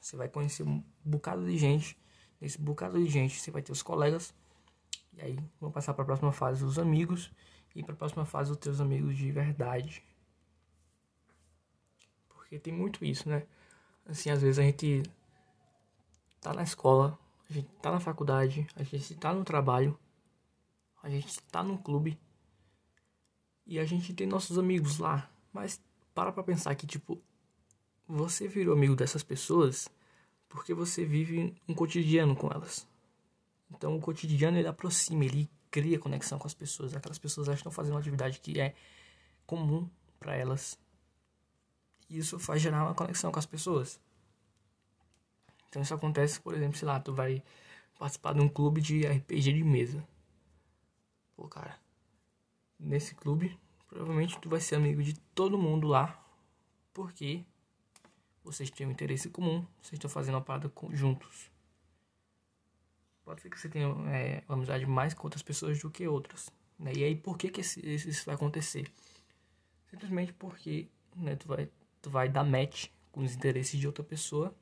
você 0.00 0.16
vai 0.16 0.26
conhecer 0.26 0.62
um 0.62 0.82
bocado 1.04 1.44
de 1.44 1.58
gente. 1.58 1.98
Nesse 2.40 2.58
bocado 2.58 2.98
de 2.98 3.06
gente 3.10 3.38
você 3.38 3.50
vai 3.50 3.60
ter 3.60 3.72
os 3.72 3.82
colegas. 3.82 4.32
E 5.12 5.20
aí 5.20 5.38
vão 5.60 5.70
passar 5.70 5.92
para 5.92 6.02
a 6.02 6.06
próxima 6.06 6.32
fase 6.32 6.64
os 6.64 6.78
amigos 6.78 7.30
e 7.74 7.82
para 7.82 7.92
a 7.92 7.96
próxima 7.96 8.24
fase 8.24 8.50
os 8.50 8.56
teus 8.56 8.80
amigos 8.80 9.18
de 9.18 9.30
verdade. 9.30 10.02
Porque 12.30 12.58
tem 12.58 12.72
muito 12.72 13.04
isso, 13.04 13.28
né? 13.28 13.42
Assim, 14.06 14.30
às 14.30 14.40
vezes 14.40 14.58
a 14.58 14.62
gente 14.62 15.02
tá 16.40 16.54
na 16.54 16.62
escola, 16.62 17.18
a 17.50 17.52
gente 17.52 17.68
tá 17.82 17.92
na 17.92 18.00
faculdade, 18.00 18.66
a 18.74 18.82
gente 18.82 19.14
tá 19.16 19.34
no 19.34 19.44
trabalho, 19.44 19.98
a 21.06 21.08
gente 21.08 21.40
tá 21.52 21.62
no 21.62 21.78
clube 21.78 22.18
e 23.64 23.78
a 23.78 23.84
gente 23.84 24.12
tem 24.12 24.26
nossos 24.26 24.58
amigos 24.58 24.98
lá. 24.98 25.30
Mas 25.52 25.80
para 26.12 26.32
pra 26.32 26.42
pensar 26.42 26.74
que, 26.74 26.84
tipo, 26.84 27.22
você 28.08 28.48
virou 28.48 28.74
amigo 28.74 28.96
dessas 28.96 29.22
pessoas 29.22 29.88
porque 30.48 30.74
você 30.74 31.04
vive 31.04 31.54
um 31.68 31.74
cotidiano 31.74 32.34
com 32.34 32.50
elas. 32.50 32.88
Então 33.70 33.96
o 33.96 34.00
cotidiano 34.00 34.58
ele 34.58 34.66
aproxima, 34.66 35.24
ele 35.24 35.48
cria 35.70 35.96
conexão 35.96 36.40
com 36.40 36.46
as 36.48 36.54
pessoas. 36.54 36.92
Aquelas 36.92 37.20
pessoas 37.20 37.46
estão 37.46 37.70
fazendo 37.70 37.94
uma 37.94 38.00
atividade 38.00 38.40
que 38.40 38.60
é 38.60 38.74
comum 39.46 39.88
para 40.18 40.34
elas. 40.34 40.76
E 42.10 42.18
isso 42.18 42.36
faz 42.40 42.60
gerar 42.60 42.82
uma 42.82 42.94
conexão 42.94 43.30
com 43.30 43.38
as 43.38 43.46
pessoas. 43.46 44.00
Então 45.68 45.80
isso 45.80 45.94
acontece, 45.94 46.40
por 46.40 46.52
exemplo, 46.52 46.76
sei 46.76 46.88
lá, 46.88 46.98
tu 46.98 47.14
vai 47.14 47.44
participar 47.96 48.34
de 48.34 48.40
um 48.40 48.48
clube 48.48 48.80
de 48.80 49.06
RPG 49.06 49.52
de 49.52 49.62
mesa. 49.62 50.04
Pô, 51.36 51.46
cara, 51.48 51.78
nesse 52.78 53.14
clube, 53.14 53.58
provavelmente 53.86 54.38
tu 54.40 54.48
vai 54.48 54.60
ser 54.60 54.76
amigo 54.76 55.02
de 55.02 55.14
todo 55.34 55.58
mundo 55.58 55.86
lá, 55.86 56.18
porque 56.94 57.44
vocês 58.42 58.70
têm 58.70 58.86
um 58.86 58.90
interesse 58.90 59.28
comum, 59.28 59.66
vocês 59.82 59.94
estão 59.94 60.08
fazendo 60.08 60.36
uma 60.36 60.40
parada 60.40 60.72
juntos. 60.92 61.50
Pode 63.24 63.42
ser 63.42 63.50
que 63.50 63.58
você 63.58 63.68
tenha 63.68 63.88
é, 64.08 64.42
uma 64.48 64.56
amizade 64.56 64.86
mais 64.86 65.12
com 65.12 65.26
outras 65.26 65.42
pessoas 65.42 65.78
do 65.80 65.90
que 65.90 66.06
outras. 66.06 66.48
Né? 66.78 66.92
E 66.94 67.04
aí, 67.04 67.16
por 67.16 67.36
que, 67.36 67.50
que 67.50 67.60
esse, 67.60 67.80
isso 67.84 68.24
vai 68.24 68.34
acontecer? 68.34 68.90
Simplesmente 69.90 70.32
porque 70.32 70.88
né, 71.14 71.34
tu, 71.36 71.48
vai, 71.48 71.68
tu 72.00 72.08
vai 72.08 72.28
dar 72.28 72.44
match 72.44 72.86
com 73.10 73.22
os 73.22 73.34
interesses 73.34 73.78
de 73.78 73.86
outra 73.86 74.04
pessoa 74.04 74.54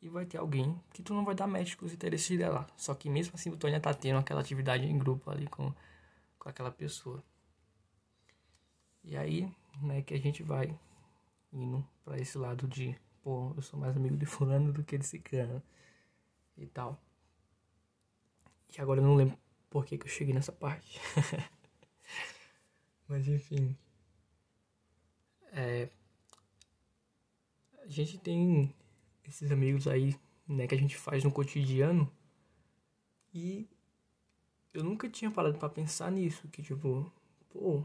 e 0.00 0.08
vai 0.08 0.24
ter 0.24 0.38
alguém 0.38 0.80
que 0.92 1.02
tu 1.02 1.12
não 1.12 1.24
vai 1.24 1.34
dar 1.34 1.46
match 1.46 1.76
com 1.76 1.84
os 1.84 1.92
interesses 1.92 2.38
dela. 2.38 2.66
Só 2.76 2.94
que 2.94 3.10
mesmo 3.10 3.34
assim, 3.34 3.50
tu 3.54 3.66
ainda 3.66 3.80
tá 3.80 3.92
tendo 3.92 4.18
aquela 4.18 4.40
atividade 4.40 4.86
em 4.86 4.98
grupo 4.98 5.30
ali 5.30 5.46
com, 5.46 5.72
com 6.40 6.48
aquela 6.48 6.72
pessoa. 6.72 7.22
E 9.04 9.16
aí, 9.16 9.54
né, 9.80 10.02
que 10.02 10.14
a 10.14 10.18
gente 10.18 10.42
vai 10.42 10.76
indo 11.52 11.86
para 12.04 12.18
esse 12.18 12.36
lado 12.36 12.66
de, 12.66 12.98
pô, 13.22 13.52
eu 13.54 13.62
sou 13.62 13.78
mais 13.78 13.96
amigo 13.96 14.16
de 14.16 14.26
fulano 14.26 14.72
do 14.72 14.82
que 14.82 14.98
de 14.98 15.06
ciclano 15.06 15.62
e 16.56 16.66
tal. 16.66 17.00
E 18.76 18.80
agora 18.80 19.00
eu 19.00 19.04
não 19.04 19.14
lembro 19.14 19.38
por 19.68 19.84
que, 19.84 19.98
que 19.98 20.06
eu 20.06 20.10
cheguei 20.10 20.34
nessa 20.34 20.52
parte. 20.52 20.98
Mas 23.06 23.28
enfim. 23.28 23.76
É, 25.52 25.90
a 27.78 27.88
gente 27.88 28.18
tem 28.18 28.74
esses 29.24 29.50
amigos 29.50 29.86
aí, 29.86 30.18
né, 30.46 30.66
que 30.66 30.74
a 30.74 30.78
gente 30.78 30.96
faz 30.96 31.22
no 31.22 31.32
cotidiano. 31.32 32.10
E 33.34 33.68
eu 34.72 34.84
nunca 34.84 35.08
tinha 35.08 35.30
parado 35.30 35.58
para 35.58 35.68
pensar 35.68 36.10
nisso, 36.10 36.48
que 36.48 36.62
tipo, 36.62 37.10
pô, 37.50 37.84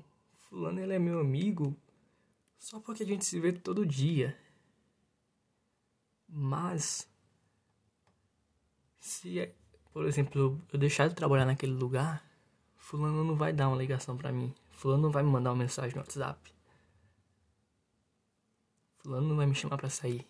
fulano 0.49 0.79
ele 0.79 0.93
é 0.93 0.99
meu 0.99 1.19
amigo 1.19 1.75
só 2.59 2.79
porque 2.79 3.03
a 3.03 3.05
gente 3.05 3.25
se 3.25 3.39
vê 3.39 3.51
todo 3.53 3.85
dia. 3.85 4.37
Mas 6.27 7.07
se 8.99 9.53
por 9.93 10.05
exemplo, 10.05 10.61
eu 10.73 10.77
deixar 10.77 11.07
de 11.07 11.15
trabalhar 11.15 11.45
naquele 11.45 11.71
lugar, 11.71 12.21
fulano 12.75 13.23
não 13.23 13.35
vai 13.35 13.53
dar 13.53 13.69
uma 13.69 13.77
ligação 13.77 14.17
para 14.17 14.29
mim. 14.29 14.53
Fulano 14.71 15.03
não 15.03 15.09
vai 15.09 15.23
me 15.23 15.29
mandar 15.29 15.51
uma 15.51 15.63
mensagem 15.63 15.95
no 15.95 16.01
WhatsApp. 16.01 16.53
Fulano 18.97 19.29
não 19.29 19.37
vai 19.37 19.45
me 19.45 19.55
chamar 19.55 19.77
para 19.77 19.89
sair. 19.89 20.27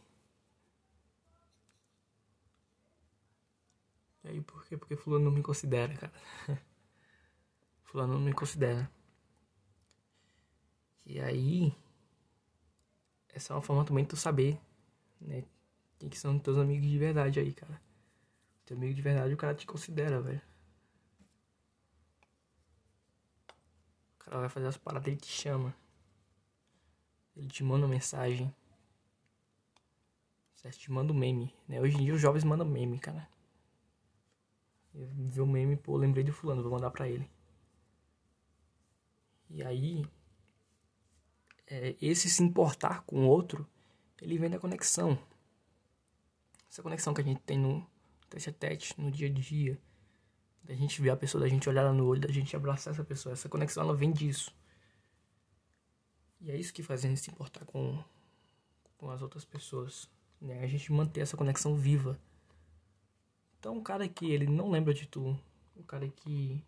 E 4.25 4.27
aí, 4.27 4.41
por 4.41 4.65
quê? 4.65 4.75
Porque 4.75 4.95
fulano 4.95 5.25
não 5.25 5.31
me 5.31 5.43
considera, 5.43 5.95
cara. 5.95 6.13
fulano 7.83 8.15
não 8.15 8.21
me 8.21 8.33
considera. 8.33 8.89
E 11.05 11.19
aí, 11.21 11.71
essa 13.29 13.53
é 13.53 13.55
uma 13.55 13.61
forma 13.61 13.85
também 13.85 14.03
de 14.03 14.09
tu 14.09 14.17
saber, 14.17 14.59
né? 15.21 15.43
Quem 15.99 16.09
que 16.09 16.17
são 16.17 16.39
teus 16.39 16.57
amigos 16.57 16.89
de 16.89 16.97
verdade 16.97 17.39
aí, 17.39 17.53
cara. 17.53 17.79
Teu 18.65 18.75
amigo 18.75 18.95
de 18.95 19.01
verdade, 19.03 19.31
o 19.31 19.37
cara 19.37 19.53
te 19.53 19.67
considera, 19.67 20.19
velho. 20.19 20.41
O 24.15 24.23
cara 24.23 24.39
vai 24.39 24.49
fazer 24.49 24.67
as 24.67 24.77
paradas, 24.77 25.07
ele 25.07 25.17
te 25.17 25.27
chama. 25.27 25.75
Ele 27.35 27.47
te 27.47 27.63
manda 27.63 27.85
uma 27.85 27.93
mensagem. 27.93 28.51
Certo? 30.55 30.79
Te 30.79 30.91
manda 30.91 31.13
um 31.13 31.15
meme, 31.15 31.53
né? 31.67 31.79
Hoje 31.79 31.95
em 31.95 32.05
dia 32.05 32.15
os 32.15 32.21
jovens 32.21 32.43
mandam 32.43 32.65
meme, 32.65 32.97
cara. 32.97 33.34
Eu 34.97 35.07
vi 35.07 35.41
o 35.41 35.45
meme, 35.45 35.75
pô, 35.75 35.97
lembrei 35.97 36.23
de 36.23 36.31
fulano, 36.31 36.63
vou 36.63 36.71
mandar 36.71 36.89
pra 36.89 37.07
ele. 37.09 37.29
E 39.49 39.61
aí, 39.61 40.05
é, 41.67 41.95
esse 42.01 42.29
se 42.29 42.41
importar 42.41 43.03
com 43.03 43.25
o 43.25 43.27
outro, 43.27 43.67
ele 44.21 44.37
vem 44.37 44.49
da 44.49 44.59
conexão. 44.59 45.19
Essa 46.69 46.81
conexão 46.81 47.13
que 47.13 47.21
a 47.21 47.23
gente 47.23 47.41
tem 47.41 47.57
no, 47.57 47.85
tete 48.29 48.49
a 48.49 48.53
tete 48.53 48.99
no 48.99 49.11
dia 49.11 49.27
a 49.27 49.31
dia. 49.31 49.79
Da 50.63 50.73
gente 50.73 51.01
ver 51.01 51.11
a 51.11 51.17
pessoa, 51.17 51.41
da 51.41 51.47
gente 51.47 51.69
olhar 51.69 51.81
ela 51.81 51.93
no 51.93 52.05
olho, 52.05 52.21
da 52.21 52.31
gente 52.31 52.55
abraçar 52.55 52.93
essa 52.93 53.03
pessoa. 53.03 53.33
Essa 53.33 53.49
conexão 53.49 53.83
ela 53.83 53.95
vem 53.95 54.11
disso. 54.11 54.55
E 56.41 56.51
é 56.51 56.57
isso 56.57 56.73
que 56.73 56.81
faz 56.81 57.03
a 57.03 57.07
gente 57.07 57.19
se 57.19 57.29
importar 57.29 57.65
com, 57.65 58.03
com 58.97 59.09
as 59.11 59.21
outras 59.21 59.45
pessoas. 59.45 60.09
Né? 60.41 60.63
A 60.63 60.67
gente 60.67 60.91
manter 60.91 61.21
essa 61.21 61.37
conexão 61.37 61.75
viva. 61.75 62.19
Então, 63.65 63.79
o 63.79 63.81
cara 63.81 64.07
que 64.07 64.31
ele 64.31 64.45
não 64.45 64.69
lembra 64.69 64.93
de 64.93 65.07
tu, 65.07 65.35
o 65.75 65.83
cara 65.85 66.07
que 66.07 66.63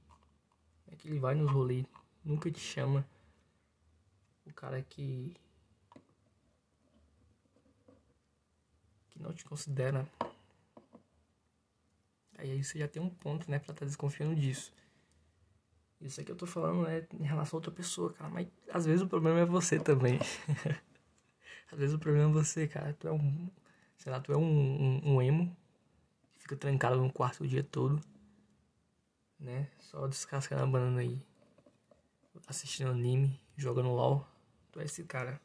é 0.92 0.96
que 0.96 1.08
ele 1.08 1.20
vai 1.20 1.36
nos 1.36 1.52
rolês, 1.52 1.86
nunca 2.26 2.50
te 2.50 2.60
chama, 2.60 3.08
o 4.48 4.52
cara 4.52 4.82
que 4.82 5.38
que 9.12 9.22
não 9.22 9.32
te 9.32 9.46
considera 9.46 10.10
Aí 12.40 12.64
você 12.64 12.80
já 12.80 12.88
tem 12.88 13.00
um 13.00 13.12
ponto, 13.12 13.48
né, 13.52 13.60
pra 13.60 13.74
estar 13.74 13.82
tá 13.82 13.86
desconfiando 13.86 14.36
disso. 14.36 14.74
Isso 16.02 16.20
aqui 16.20 16.32
eu 16.32 16.36
tô 16.36 16.48
falando, 16.48 16.82
né, 16.88 17.06
em 17.14 17.26
relação 17.26 17.58
a 17.58 17.60
outra 17.60 17.72
pessoa, 17.72 18.12
cara. 18.12 18.32
Mas 18.32 18.48
às 18.74 18.88
vezes 18.88 19.04
o 19.04 19.08
problema 19.08 19.40
é 19.42 19.46
você 19.46 19.80
também. 19.80 20.18
às 21.72 21.78
vezes 21.78 21.94
o 21.94 22.00
problema 22.00 22.32
é 22.32 22.34
você, 22.34 22.68
cara. 22.68 22.92
Tu 22.94 23.08
é 23.08 23.12
um. 23.12 23.52
Sei 23.98 24.12
lá, 24.12 24.20
tu 24.20 24.34
é 24.34 24.38
um, 24.38 24.42
um, 24.42 25.14
um 25.14 25.22
emo 25.22 25.56
fica 26.48 26.56
trancado 26.56 26.96
no 26.96 27.12
quarto 27.12 27.44
o 27.44 27.48
dia 27.48 27.62
todo. 27.62 28.02
Né? 29.38 29.70
Só 29.80 30.08
descascando 30.08 30.64
a 30.64 30.66
banana 30.66 31.02
aí. 31.02 31.22
Assistindo 32.48 32.92
anime, 32.92 33.38
jogando 33.58 33.90
LOL. 33.90 34.26
Tu 34.72 34.80
é 34.80 34.86
esse 34.86 35.04
cara. 35.04 35.42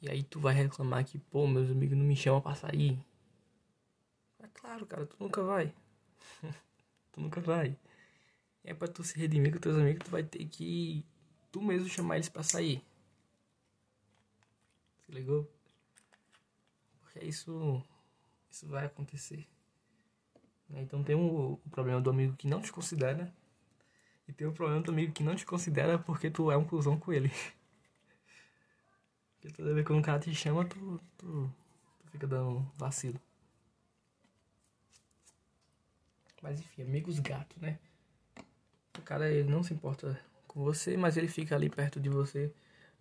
E 0.00 0.08
aí 0.08 0.22
tu 0.22 0.38
vai 0.38 0.54
reclamar 0.54 1.04
que, 1.04 1.18
pô, 1.18 1.48
meus 1.48 1.68
amigos 1.68 1.98
não 1.98 2.04
me 2.04 2.14
chamam 2.14 2.40
pra 2.40 2.54
sair. 2.54 2.96
Claro, 4.54 4.86
cara, 4.86 5.04
tu 5.06 5.16
nunca 5.18 5.42
vai. 5.42 5.74
tu 7.12 7.20
nunca 7.20 7.40
vai. 7.40 7.76
É 8.62 8.72
pra 8.72 8.86
tu 8.86 9.02
se 9.02 9.18
redimir 9.18 9.52
com 9.52 9.58
teus 9.58 9.76
amigos, 9.76 10.04
tu 10.04 10.10
vai 10.10 10.22
ter 10.22 10.44
que 10.46 11.04
tu 11.50 11.60
mesmo 11.60 11.88
chamar 11.88 12.16
eles 12.16 12.28
pra 12.28 12.42
sair. 12.42 12.82
Se 15.04 15.12
ligou? 15.12 15.48
Porque 17.00 17.24
isso, 17.24 17.82
isso 18.56 18.66
vai 18.66 18.86
acontecer. 18.86 19.46
Né? 20.68 20.80
Então 20.80 21.02
tem 21.04 21.14
o, 21.14 21.60
problema 21.70 22.00
do 22.00 22.10
amigo 22.10 22.34
que 22.36 22.48
não 22.48 22.62
te 22.62 22.72
considera. 22.72 23.32
E 24.26 24.32
tem 24.32 24.46
o 24.46 24.52
problema 24.52 24.82
do 24.82 24.90
amigo 24.90 25.12
que 25.12 25.22
não 25.22 25.36
te 25.36 25.44
considera 25.44 25.98
porque 25.98 26.30
tu 26.30 26.50
é 26.50 26.56
um 26.56 26.64
cuzão 26.64 26.98
com 26.98 27.12
ele. 27.12 27.30
Porque 29.38 29.54
toda 29.58 29.74
vez 29.74 29.86
que 29.86 29.92
um 29.92 30.02
cara 30.02 30.18
te 30.18 30.34
chama, 30.34 30.64
tu, 30.64 31.00
tu, 31.16 31.54
tu 32.00 32.10
fica 32.10 32.26
dando 32.26 32.68
vacilo. 32.76 33.20
Mas 36.42 36.58
enfim, 36.58 36.82
amigos 36.82 37.20
gato, 37.20 37.54
né? 37.60 37.78
O 38.98 39.02
cara 39.02 39.30
ele 39.30 39.48
não 39.48 39.62
se 39.62 39.72
importa 39.72 40.20
com 40.48 40.64
você, 40.64 40.96
mas 40.96 41.16
ele 41.16 41.28
fica 41.28 41.54
ali 41.54 41.70
perto 41.70 42.00
de 42.00 42.08
você 42.08 42.52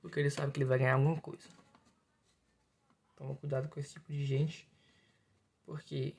porque 0.01 0.19
ele 0.19 0.29
sabe 0.29 0.51
que 0.51 0.59
ele 0.59 0.65
vai 0.65 0.77
ganhar 0.77 0.95
alguma 0.95 1.19
coisa. 1.19 1.49
Toma 3.15 3.33
cuidado 3.35 3.67
com 3.69 3.79
esse 3.79 3.93
tipo 3.93 4.11
de 4.11 4.23
gente, 4.23 4.67
porque 5.65 6.15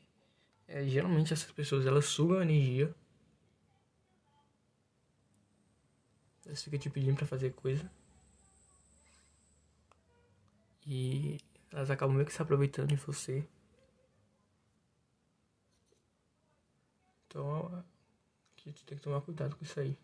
é, 0.69 0.85
geralmente 0.87 1.33
essas 1.33 1.51
pessoas 1.53 1.87
elas 1.87 2.07
sugam 2.07 2.43
energia. 2.43 2.95
Elas 6.45 6.63
ficam 6.63 6.79
te 6.79 6.91
pedindo 6.91 7.17
pra 7.17 7.27
fazer 7.27 7.53
coisa. 7.53 7.91
E 10.87 11.39
elas 11.73 11.91
acabam 11.91 12.15
meio 12.15 12.27
que 12.27 12.33
se 12.33 12.41
aproveitando 12.43 12.89
de 12.89 12.97
você. 12.97 13.47
Então, 17.27 17.85
aqui 18.53 18.73
tu 18.73 18.85
tem 18.85 18.97
que 18.97 19.05
tomar 19.05 19.21
cuidado 19.21 19.57
com 19.57 19.65
isso 19.65 19.79
aí. 19.81 19.99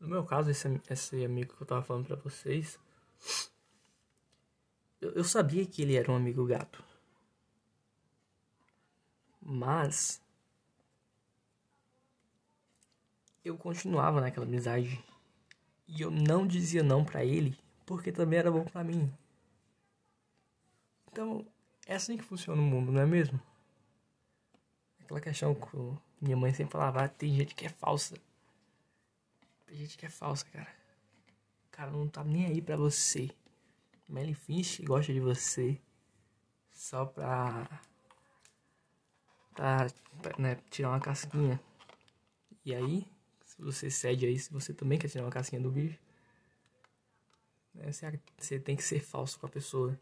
No 0.00 0.08
meu 0.08 0.24
caso, 0.24 0.50
esse, 0.50 0.80
esse 0.88 1.24
amigo 1.24 1.54
que 1.54 1.62
eu 1.62 1.66
tava 1.66 1.82
falando 1.82 2.06
pra 2.06 2.16
vocês, 2.16 2.78
eu, 5.00 5.12
eu 5.12 5.24
sabia 5.24 5.64
que 5.66 5.82
ele 5.82 5.96
era 5.96 6.10
um 6.10 6.16
amigo 6.16 6.44
gato. 6.44 6.89
Mas 9.52 10.22
eu 13.44 13.58
continuava 13.58 14.20
naquela 14.20 14.46
amizade 14.46 15.02
e 15.88 16.00
eu 16.00 16.08
não 16.08 16.46
dizia 16.46 16.84
não 16.84 17.04
para 17.04 17.24
ele 17.24 17.58
porque 17.84 18.12
também 18.12 18.38
era 18.38 18.48
bom 18.48 18.64
para 18.64 18.84
mim. 18.84 19.12
Então, 21.10 21.44
é 21.84 21.96
assim 21.96 22.16
que 22.16 22.22
funciona 22.22 22.62
o 22.62 22.64
mundo, 22.64 22.92
não 22.92 23.00
é 23.00 23.06
mesmo? 23.06 23.42
Aquela 25.00 25.20
questão 25.20 25.52
que 25.52 25.76
minha 26.20 26.36
mãe 26.36 26.54
sempre 26.54 26.70
falava, 26.70 27.02
ah, 27.02 27.08
tem 27.08 27.34
gente 27.34 27.52
que 27.52 27.66
é 27.66 27.70
falsa. 27.70 28.16
Tem 29.66 29.78
gente 29.78 29.98
que 29.98 30.06
é 30.06 30.08
falsa, 30.08 30.44
cara. 30.44 30.72
O 31.66 31.70
cara 31.72 31.90
não 31.90 32.06
tá 32.06 32.22
nem 32.22 32.46
aí 32.46 32.62
pra 32.62 32.76
você. 32.76 33.28
Finge 34.36 34.76
que 34.76 34.84
gosta 34.84 35.12
de 35.12 35.18
você. 35.18 35.80
Só 36.70 37.04
pra. 37.04 37.82
Né, 40.38 40.56
tirar 40.70 40.90
uma 40.90 41.00
casquinha. 41.00 41.60
E 42.64 42.74
aí, 42.74 43.06
se 43.44 43.60
você 43.62 43.90
cede 43.90 44.26
aí, 44.26 44.38
se 44.38 44.52
você 44.52 44.72
também 44.72 44.98
quer 44.98 45.08
tirar 45.08 45.24
uma 45.24 45.30
casquinha 45.30 45.60
do 45.60 45.70
bicho, 45.70 45.98
né, 47.74 47.92
você, 47.92 48.20
você 48.38 48.58
tem 48.58 48.76
que 48.76 48.82
ser 48.82 49.00
falso 49.00 49.38
com 49.38 49.46
a 49.46 49.48
pessoa. 49.48 49.98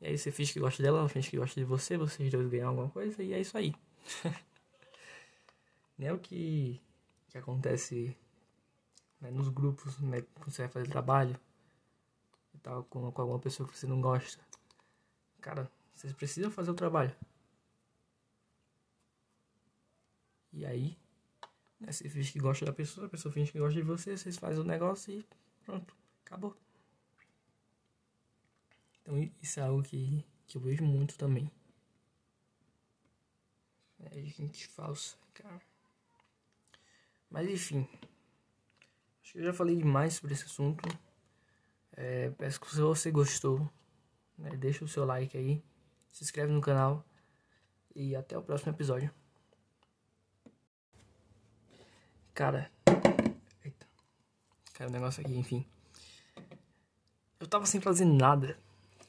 E 0.00 0.06
aí 0.06 0.18
você 0.18 0.30
finge 0.30 0.52
que 0.52 0.60
gosta 0.60 0.82
dela, 0.82 1.00
ela 1.00 1.08
finge 1.08 1.30
que 1.30 1.36
gosta 1.36 1.60
de 1.60 1.64
você, 1.64 1.96
vocês 1.96 2.30
dois 2.30 2.48
ganham 2.48 2.68
alguma 2.68 2.88
coisa 2.88 3.22
e 3.22 3.32
é 3.32 3.40
isso 3.40 3.56
aí. 3.56 3.74
Nem 5.98 6.08
é 6.08 6.12
o 6.12 6.18
que, 6.18 6.80
que 7.28 7.36
acontece 7.36 8.16
né, 9.20 9.30
nos 9.30 9.48
grupos, 9.48 9.98
né, 10.00 10.22
quando 10.34 10.50
você 10.50 10.62
vai 10.62 10.70
fazer 10.70 10.88
trabalho 10.88 11.38
e 12.54 12.58
tal, 12.58 12.84
com, 12.84 13.12
com 13.12 13.22
alguma 13.22 13.38
pessoa 13.38 13.68
que 13.68 13.76
você 13.76 13.86
não 13.86 14.00
gosta. 14.00 14.42
Cara, 15.40 15.70
vocês 15.94 16.12
precisam 16.14 16.50
fazer 16.50 16.70
o 16.70 16.74
trabalho. 16.74 17.14
E 20.52 20.66
aí, 20.66 20.98
né, 21.78 21.92
você 21.92 22.08
finge 22.08 22.32
que 22.32 22.38
gosta 22.38 22.64
da 22.64 22.72
pessoa, 22.72 23.06
a 23.06 23.10
pessoa 23.10 23.32
finge 23.32 23.52
que 23.52 23.58
gosta 23.58 23.74
de 23.74 23.82
você, 23.82 24.16
vocês 24.16 24.36
fazem 24.36 24.60
o 24.60 24.64
negócio 24.64 25.12
e 25.12 25.24
pronto, 25.64 25.96
acabou. 26.24 26.56
Então 29.00 29.30
isso 29.42 29.60
é 29.60 29.62
algo 29.62 29.82
que, 29.82 30.24
que 30.46 30.56
eu 30.56 30.60
vejo 30.60 30.84
muito 30.84 31.16
também. 31.16 31.50
É 33.98 34.22
gente 34.22 34.66
falsa, 34.66 35.16
cara. 35.34 35.60
Mas 37.28 37.48
enfim. 37.48 37.88
Acho 39.22 39.32
que 39.32 39.38
eu 39.38 39.44
já 39.44 39.52
falei 39.52 39.76
demais 39.76 40.14
sobre 40.14 40.34
esse 40.34 40.44
assunto. 40.44 40.88
É, 41.92 42.30
peço 42.30 42.60
que 42.60 42.70
se 42.70 42.80
você 42.80 43.10
gostou, 43.10 43.70
né, 44.38 44.50
deixa 44.56 44.84
o 44.84 44.88
seu 44.88 45.04
like 45.04 45.36
aí. 45.36 45.62
Se 46.10 46.24
inscreve 46.24 46.52
no 46.52 46.60
canal. 46.60 47.04
E 47.94 48.16
até 48.16 48.36
o 48.38 48.42
próximo 48.42 48.72
episódio. 48.72 49.12
Cara. 52.40 52.70
Eita. 53.62 53.86
Caiu 54.72 54.88
um 54.88 54.92
negócio 54.94 55.20
aqui, 55.20 55.36
enfim. 55.36 55.62
Eu 57.38 57.46
tava 57.46 57.66
sem 57.66 57.82
fazer 57.82 58.06
nada 58.06 58.56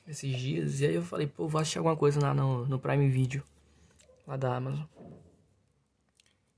esses 0.06 0.38
dias. 0.38 0.82
E 0.82 0.88
aí 0.88 0.96
eu 0.96 1.02
falei, 1.02 1.28
pô, 1.28 1.48
vou 1.48 1.62
achar 1.62 1.80
alguma 1.80 1.96
coisa 1.96 2.20
lá 2.20 2.34
no, 2.34 2.68
no 2.68 2.78
Prime 2.78 3.08
Video. 3.08 3.42
Lá 4.28 4.36
da 4.36 4.58
Amazon. 4.58 4.84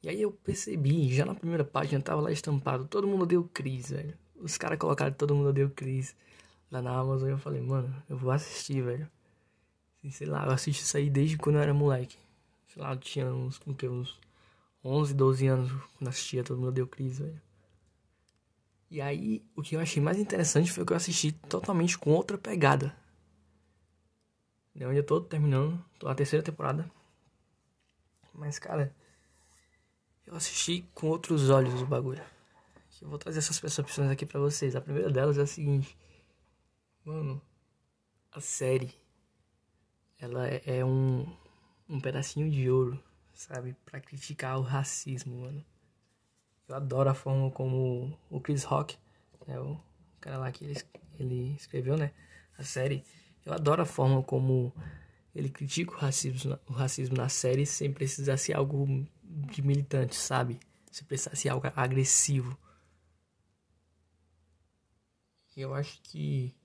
E 0.01 0.09
aí 0.09 0.19
eu 0.19 0.31
percebi, 0.31 1.13
já 1.13 1.25
na 1.25 1.35
primeira 1.35 1.63
página 1.63 2.01
tava 2.01 2.21
lá 2.21 2.31
estampado, 2.31 2.87
todo 2.87 3.07
mundo 3.07 3.27
deu 3.27 3.43
Cris, 3.53 3.91
velho. 3.91 4.17
Os 4.35 4.57
caras 4.57 4.79
colocaram 4.79 5.13
todo 5.13 5.35
mundo 5.35 5.53
deu 5.53 5.69
Cris 5.69 6.15
lá 6.71 6.81
na 6.81 6.97
Amazon. 6.97 7.29
E 7.29 7.31
eu 7.33 7.37
falei, 7.37 7.61
mano, 7.61 7.95
eu 8.09 8.17
vou 8.17 8.31
assistir, 8.31 8.81
velho. 8.81 9.07
Sei 10.09 10.25
lá, 10.25 10.43
eu 10.47 10.51
assisti 10.51 10.81
isso 10.81 10.97
aí 10.97 11.07
desde 11.07 11.37
quando 11.37 11.57
eu 11.57 11.61
era 11.61 11.71
moleque. 11.71 12.17
Sei 12.65 12.81
lá, 12.81 12.93
eu 12.93 12.97
tinha 12.97 13.27
uns, 13.27 13.61
uns 13.67 14.19
11, 14.83 15.13
12 15.13 15.47
anos 15.47 15.71
quando 15.97 16.09
assistia 16.09 16.43
Todo 16.43 16.59
Mundo 16.59 16.73
Deu 16.73 16.87
Cris, 16.87 17.19
velho. 17.19 17.41
E 18.89 19.01
aí, 19.01 19.43
o 19.55 19.61
que 19.61 19.75
eu 19.75 19.79
achei 19.79 20.01
mais 20.01 20.19
interessante 20.19 20.71
foi 20.71 20.85
que 20.85 20.93
eu 20.93 20.97
assisti 20.97 21.31
totalmente 21.31 21.97
com 21.97 22.11
outra 22.11 22.37
pegada. 22.37 22.95
Eu 24.75 24.89
ainda 24.89 25.03
tô 25.03 25.21
terminando, 25.21 25.83
tô 25.97 26.07
na 26.07 26.15
terceira 26.15 26.43
temporada. 26.43 26.89
Mas, 28.33 28.59
cara, 28.59 28.95
eu 30.25 30.35
assisti 30.35 30.87
com 30.93 31.07
outros 31.07 31.49
olhos 31.49 31.81
o 31.81 31.85
bagulho. 31.85 32.23
Eu 33.01 33.09
vou 33.09 33.17
trazer 33.17 33.39
essas 33.39 33.59
percepções 33.59 34.09
aqui 34.09 34.25
pra 34.25 34.39
vocês. 34.39 34.75
A 34.75 34.81
primeira 34.81 35.09
delas 35.09 35.37
é 35.37 35.41
a 35.41 35.47
seguinte. 35.47 35.97
Mano, 37.03 37.41
a 38.31 38.39
série, 38.39 38.93
ela 40.17 40.47
é 40.47 40.85
um, 40.85 41.27
um 41.89 41.99
pedacinho 41.99 42.49
de 42.49 42.69
ouro, 42.69 43.03
sabe? 43.33 43.75
Pra 43.85 43.99
criticar 43.99 44.57
o 44.57 44.61
racismo, 44.61 45.41
mano. 45.41 45.63
Eu 46.67 46.75
adoro 46.75 47.09
a 47.09 47.13
forma 47.13 47.51
como 47.51 48.17
o 48.29 48.39
Chris 48.39 48.63
Rock, 48.63 48.97
né, 49.45 49.59
o 49.59 49.79
cara 50.21 50.37
lá 50.37 50.51
que 50.51 50.63
ele, 50.63 50.81
ele 51.19 51.55
escreveu, 51.55 51.97
né? 51.97 52.11
A 52.57 52.63
série 52.63 53.03
eu 53.45 53.53
adoro 53.53 53.81
a 53.81 53.85
forma 53.85 54.23
como 54.23 54.73
ele 55.35 55.49
critica 55.49 55.93
o 55.93 55.97
racismo, 55.97 56.57
o 56.67 56.71
racismo 56.71 57.17
na 57.17 57.27
série 57.27 57.65
sem 57.65 57.91
precisar 57.91 58.37
ser 58.37 58.53
algo 58.53 59.05
de 59.23 59.61
militante, 59.61 60.15
sabe? 60.15 60.59
Sem 60.91 61.05
precisar 61.05 61.35
ser 61.35 61.49
algo 61.49 61.67
agressivo. 61.75 62.57
E 65.55 65.61
eu 65.61 65.73
acho 65.73 66.01
que 66.01 66.55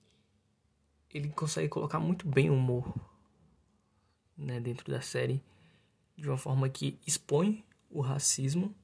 ele 1.13 1.31
consegue 1.31 1.69
colocar 1.69 1.99
muito 1.99 2.27
bem 2.27 2.49
o 2.51 2.55
humor 2.55 2.95
né, 4.37 4.61
dentro 4.61 4.91
da 4.91 5.01
série 5.01 5.43
de 6.19 6.29
uma 6.29 6.37
forma 6.37 6.69
que 6.69 6.99
expõe 7.07 7.65
o 7.89 8.01
racismo 8.03 8.75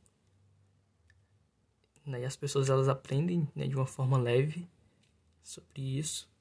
né, 2.06 2.20
e 2.20 2.24
as 2.24 2.36
pessoas 2.36 2.70
elas 2.70 2.88
aprendem 2.88 3.46
né, 3.54 3.66
de 3.66 3.76
uma 3.76 3.86
forma 3.86 4.16
leve 4.16 4.66
sobre 5.42 5.98
isso 5.98 6.32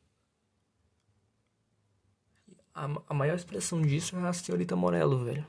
a, 2.73 2.89
a 3.07 3.13
maior 3.13 3.35
expressão 3.35 3.81
disso 3.81 4.15
é 4.17 4.27
a 4.27 4.33
senhorita 4.33 4.75
Morello, 4.75 5.23
velho. 5.23 5.45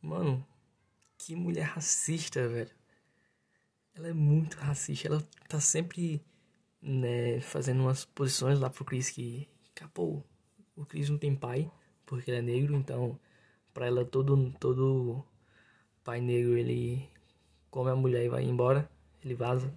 Mano, 0.00 0.46
que 1.16 1.34
mulher 1.34 1.64
racista, 1.64 2.46
velho. 2.48 2.70
Ela 3.94 4.08
é 4.08 4.12
muito 4.12 4.56
racista. 4.56 5.08
Ela 5.08 5.20
tá 5.48 5.60
sempre, 5.60 6.22
né, 6.80 7.40
fazendo 7.40 7.80
umas 7.80 8.04
posições 8.04 8.60
lá 8.60 8.70
pro 8.70 8.84
Chris 8.84 9.10
que, 9.10 9.48
que 9.74 9.86
pô, 9.88 10.22
o 10.76 10.86
Chris 10.86 11.10
não 11.10 11.18
tem 11.18 11.34
pai, 11.34 11.70
porque 12.06 12.30
ele 12.30 12.38
é 12.38 12.42
negro, 12.42 12.76
então, 12.76 13.18
pra 13.78 13.86
ela, 13.86 14.04
todo, 14.04 14.52
todo 14.58 15.24
pai 16.02 16.20
negro, 16.20 16.58
ele 16.58 17.08
come 17.70 17.90
a 17.92 17.94
mulher 17.94 18.24
e 18.24 18.28
vai 18.28 18.42
embora, 18.42 18.90
ele 19.22 19.36
vaza. 19.36 19.72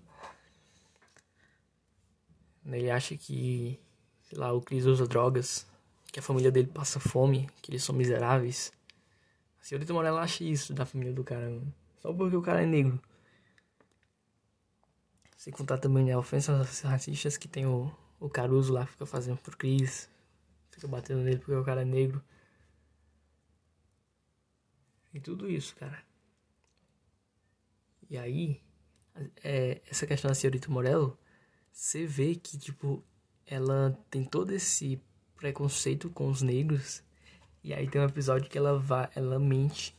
Ele 2.66 2.90
acha 2.90 3.16
que, 3.16 3.80
sei 4.24 4.40
lá, 4.40 4.52
o 4.52 4.60
Chris 4.60 4.86
usa 4.88 5.06
drogas 5.06 5.68
que 6.12 6.20
a 6.20 6.24
família 6.24 6.52
dele 6.52 6.68
passa 6.68 7.00
fome, 7.00 7.48
que 7.62 7.70
eles 7.70 7.84
são 7.84 7.94
miseráveis. 7.94 8.74
A 9.62 9.66
senhorita 9.66 9.94
Morella 9.94 10.22
acha 10.22 10.44
isso 10.44 10.74
da 10.74 10.84
família 10.84 11.14
do 11.14 11.24
cara. 11.24 11.62
Só 12.00 12.12
porque 12.12 12.36
o 12.36 12.42
cara 12.42 12.64
é 12.64 12.66
negro. 12.66 13.00
Sem 15.38 15.54
contar 15.54 15.78
também 15.78 16.06
né, 16.06 16.18
ofensas 16.18 16.82
racistas 16.82 17.38
que 17.38 17.48
tem 17.48 17.68
o, 17.68 17.92
o 18.20 18.28
Caruso 18.28 18.74
lá, 18.74 18.84
que 18.84 18.94
fica 18.94 19.06
fazendo 19.06 19.38
pro 19.38 19.56
Cris. 19.56 20.10
Fica 20.72 20.88
batendo 20.88 21.22
nele 21.22 21.38
porque 21.38 21.54
o 21.54 21.64
cara 21.64 21.84
é 21.84 21.86
negro. 21.86 22.20
E 25.14 25.20
tudo 25.20 25.50
isso, 25.50 25.76
cara. 25.76 26.04
E 28.10 28.18
aí, 28.18 28.62
é, 29.44 29.82
essa 29.90 30.08
questão 30.08 30.30
da 30.30 30.36
senhorita 30.36 30.70
Morello, 30.70 31.18
você 31.72 32.06
vê 32.06 32.36
que, 32.36 32.58
tipo, 32.58 33.04
ela 33.46 33.98
tem 34.10 34.24
todo 34.24 34.52
esse 34.52 35.02
preconceito 35.36 36.10
com 36.10 36.30
os 36.30 36.42
negros. 36.42 37.04
E 37.64 37.74
aí 37.74 37.90
tem 37.90 38.02
um 38.02 38.06
episódio 38.06 38.50
que 38.50 38.58
ela 38.58 38.78
vai, 38.80 39.10
ela 39.16 39.40
mente 39.40 39.96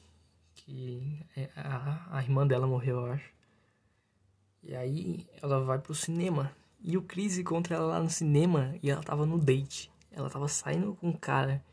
Que 0.55 1.21
é, 1.37 1.51
a, 1.57 2.19
a 2.19 2.23
irmã 2.23 2.47
dela 2.47 2.67
morreu, 2.67 3.07
eu 3.07 3.13
acho. 3.13 3.33
E 4.63 4.75
aí 4.75 5.27
ela 5.41 5.61
vai 5.65 5.79
pro 5.79 5.95
cinema. 5.95 6.55
E 6.81 6.97
o 6.97 7.03
Chris 7.03 7.39
encontra 7.39 7.77
ela 7.77 7.87
lá 7.87 8.01
no 8.01 8.11
cinema 8.11 8.77
e 8.83 8.91
ela 8.91 9.03
tava 9.03 9.27
no 9.27 9.39
date. 9.39 9.91
Ela 10.11 10.31
tava 10.31 10.49
saindo 10.49 10.95
com 10.95 11.09
um 11.09 11.13
cara. 11.13 11.65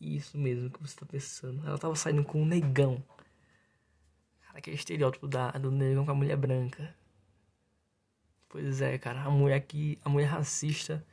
Isso 0.00 0.38
mesmo 0.38 0.70
que 0.70 0.80
você 0.80 0.96
tá 0.96 1.06
pensando. 1.06 1.66
Ela 1.66 1.78
tava 1.78 1.94
saindo 1.96 2.24
com 2.24 2.42
um 2.42 2.46
negão. 2.46 3.02
Cara, 4.42 4.58
aquele 4.58 4.76
estereótipo 4.76 5.26
da, 5.26 5.50
do 5.52 5.70
negão 5.70 6.04
com 6.04 6.10
a 6.10 6.14
mulher 6.14 6.36
branca. 6.36 6.94
Pois 8.48 8.80
é, 8.80 8.96
cara. 8.98 9.22
A 9.22 9.30
mulher 9.30 9.60
que. 9.60 9.98
A 10.04 10.08
mulher 10.08 10.26
racista 10.26 11.04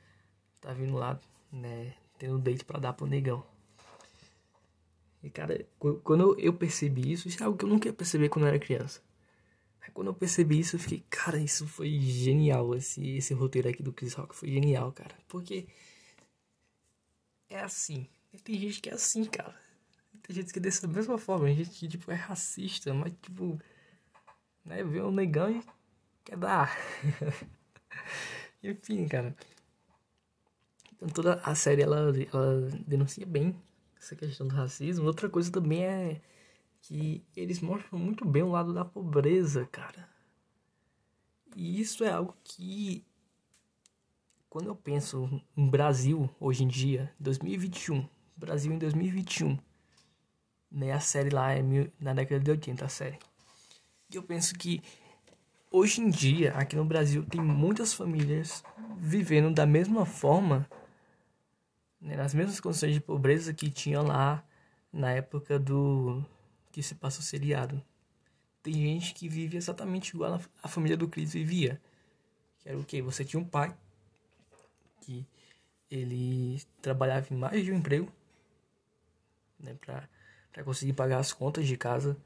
tá 0.61 0.73
vindo 0.73 0.95
lá, 0.95 1.19
né? 1.51 1.93
Tendo 2.17 2.39
date 2.39 2.63
pra 2.63 2.79
dar 2.79 2.93
pro 2.93 3.05
negão. 3.05 3.45
E, 5.25 5.29
cara, 5.29 5.65
quando 6.03 6.39
eu 6.39 6.53
percebi 6.53 7.11
isso, 7.11 7.27
isso 7.27 7.41
é 7.41 7.45
algo 7.45 7.57
que 7.57 7.65
eu 7.65 7.69
nunca 7.69 7.87
ia 7.87 7.93
perceber 7.93 8.29
quando 8.29 8.45
eu 8.45 8.49
era 8.49 8.59
criança. 8.59 9.01
Aí, 9.81 9.89
quando 9.91 10.07
eu 10.07 10.13
percebi 10.13 10.59
isso, 10.59 10.75
eu 10.75 10.79
fiquei, 10.79 11.03
cara, 11.09 11.39
isso 11.39 11.67
foi 11.67 11.99
genial. 11.99 12.75
Esse, 12.75 13.17
esse 13.17 13.33
roteiro 13.33 13.67
aqui 13.67 13.81
do 13.81 13.91
Chris 13.91 14.13
Rock 14.13 14.35
foi 14.35 14.49
genial, 14.49 14.91
cara. 14.91 15.15
Porque 15.27 15.67
é 17.49 17.59
assim. 17.59 18.07
Tem 18.43 18.59
gente 18.59 18.81
que 18.81 18.89
é 18.89 18.93
assim, 18.93 19.25
cara. 19.25 19.55
Tem 20.23 20.35
gente 20.35 20.51
que 20.51 20.59
é 20.59 20.61
dessa 20.61 20.87
mesma 20.87 21.17
forma. 21.17 21.45
Tem 21.45 21.55
gente 21.57 21.69
que, 21.71 21.87
tipo, 21.87 22.11
é 22.11 22.15
racista, 22.15 22.93
mas, 22.93 23.13
tipo, 23.21 23.59
né, 24.63 24.83
vê 24.83 25.01
um 25.01 25.11
negão 25.11 25.49
e 25.51 25.63
quer 26.23 26.37
dar. 26.37 26.75
Enfim, 28.63 29.07
cara. 29.07 29.35
Então 30.95 31.09
toda 31.09 31.35
a 31.43 31.53
série 31.53 31.83
ela, 31.83 32.11
ela 32.33 32.61
denuncia 32.87 33.25
bem 33.25 33.55
essa 33.97 34.15
questão 34.15 34.47
do 34.47 34.55
racismo. 34.55 35.05
Outra 35.05 35.29
coisa 35.29 35.51
também 35.51 35.83
é 35.83 36.21
que 36.81 37.23
eles 37.35 37.59
mostram 37.59 37.99
muito 37.99 38.25
bem 38.25 38.43
o 38.43 38.51
lado 38.51 38.73
da 38.73 38.85
pobreza, 38.85 39.67
cara. 39.71 40.07
E 41.55 41.79
isso 41.79 42.03
é 42.03 42.11
algo 42.11 42.35
que 42.43 43.05
quando 44.49 44.67
eu 44.67 44.75
penso 44.75 45.41
no 45.55 45.69
Brasil 45.69 46.29
hoje 46.39 46.63
em 46.63 46.67
dia, 46.67 47.13
2021, 47.19 48.07
Brasil 48.35 48.71
em 48.71 48.77
2021, 48.77 49.57
né, 50.71 50.91
a 50.91 50.99
série 50.99 51.29
lá 51.29 51.51
é 51.51 51.61
mil, 51.61 51.91
na 51.99 52.13
década 52.13 52.39
de 52.39 52.51
80, 52.51 52.85
a 52.85 52.89
série. 52.89 53.19
E 54.09 54.15
eu 54.15 54.23
penso 54.23 54.55
que 54.55 54.81
hoje 55.71 56.01
em 56.01 56.09
dia, 56.09 56.53
aqui 56.53 56.75
no 56.75 56.85
Brasil, 56.85 57.25
tem 57.25 57.41
muitas 57.41 57.93
famílias 57.93 58.63
vivendo 58.97 59.53
da 59.53 59.65
mesma 59.65 60.05
forma 60.05 60.67
né, 61.99 62.15
nas 62.15 62.33
mesmas 62.33 62.59
condições 62.59 62.93
de 62.93 63.01
pobreza 63.01 63.53
que 63.53 63.69
tinha 63.69 64.01
lá 64.01 64.43
na 64.91 65.11
época 65.11 65.57
do 65.57 66.23
que 66.71 66.83
se 66.83 66.95
passa 66.95 67.19
o 67.19 67.23
seriado. 67.23 67.81
Tem 68.61 68.73
gente 68.73 69.13
que 69.13 69.27
vive 69.29 69.57
exatamente 69.57 70.09
igual 70.09 70.39
a, 70.61 70.67
família 70.67 70.97
do 70.97 71.07
Chris 71.07 71.33
vivia. 71.33 71.81
Que 72.59 72.69
era 72.69 72.77
o 72.77 72.83
que? 72.83 73.01
Você 73.01 73.23
tinha 73.23 73.39
um 73.39 73.45
pai 73.45 73.75
que 75.01 75.25
ele 75.89 76.61
trabalhava 76.81 77.27
em 77.31 77.37
mais 77.37 77.63
de 77.63 77.71
um 77.71 77.77
emprego 77.77 78.11
né, 79.65 79.75
para 79.75 80.63
conseguir 80.63 80.93
pagar 80.93 81.19
as 81.19 81.33
contas 81.33 81.67
de 81.67 81.75
casa. 81.75 82.17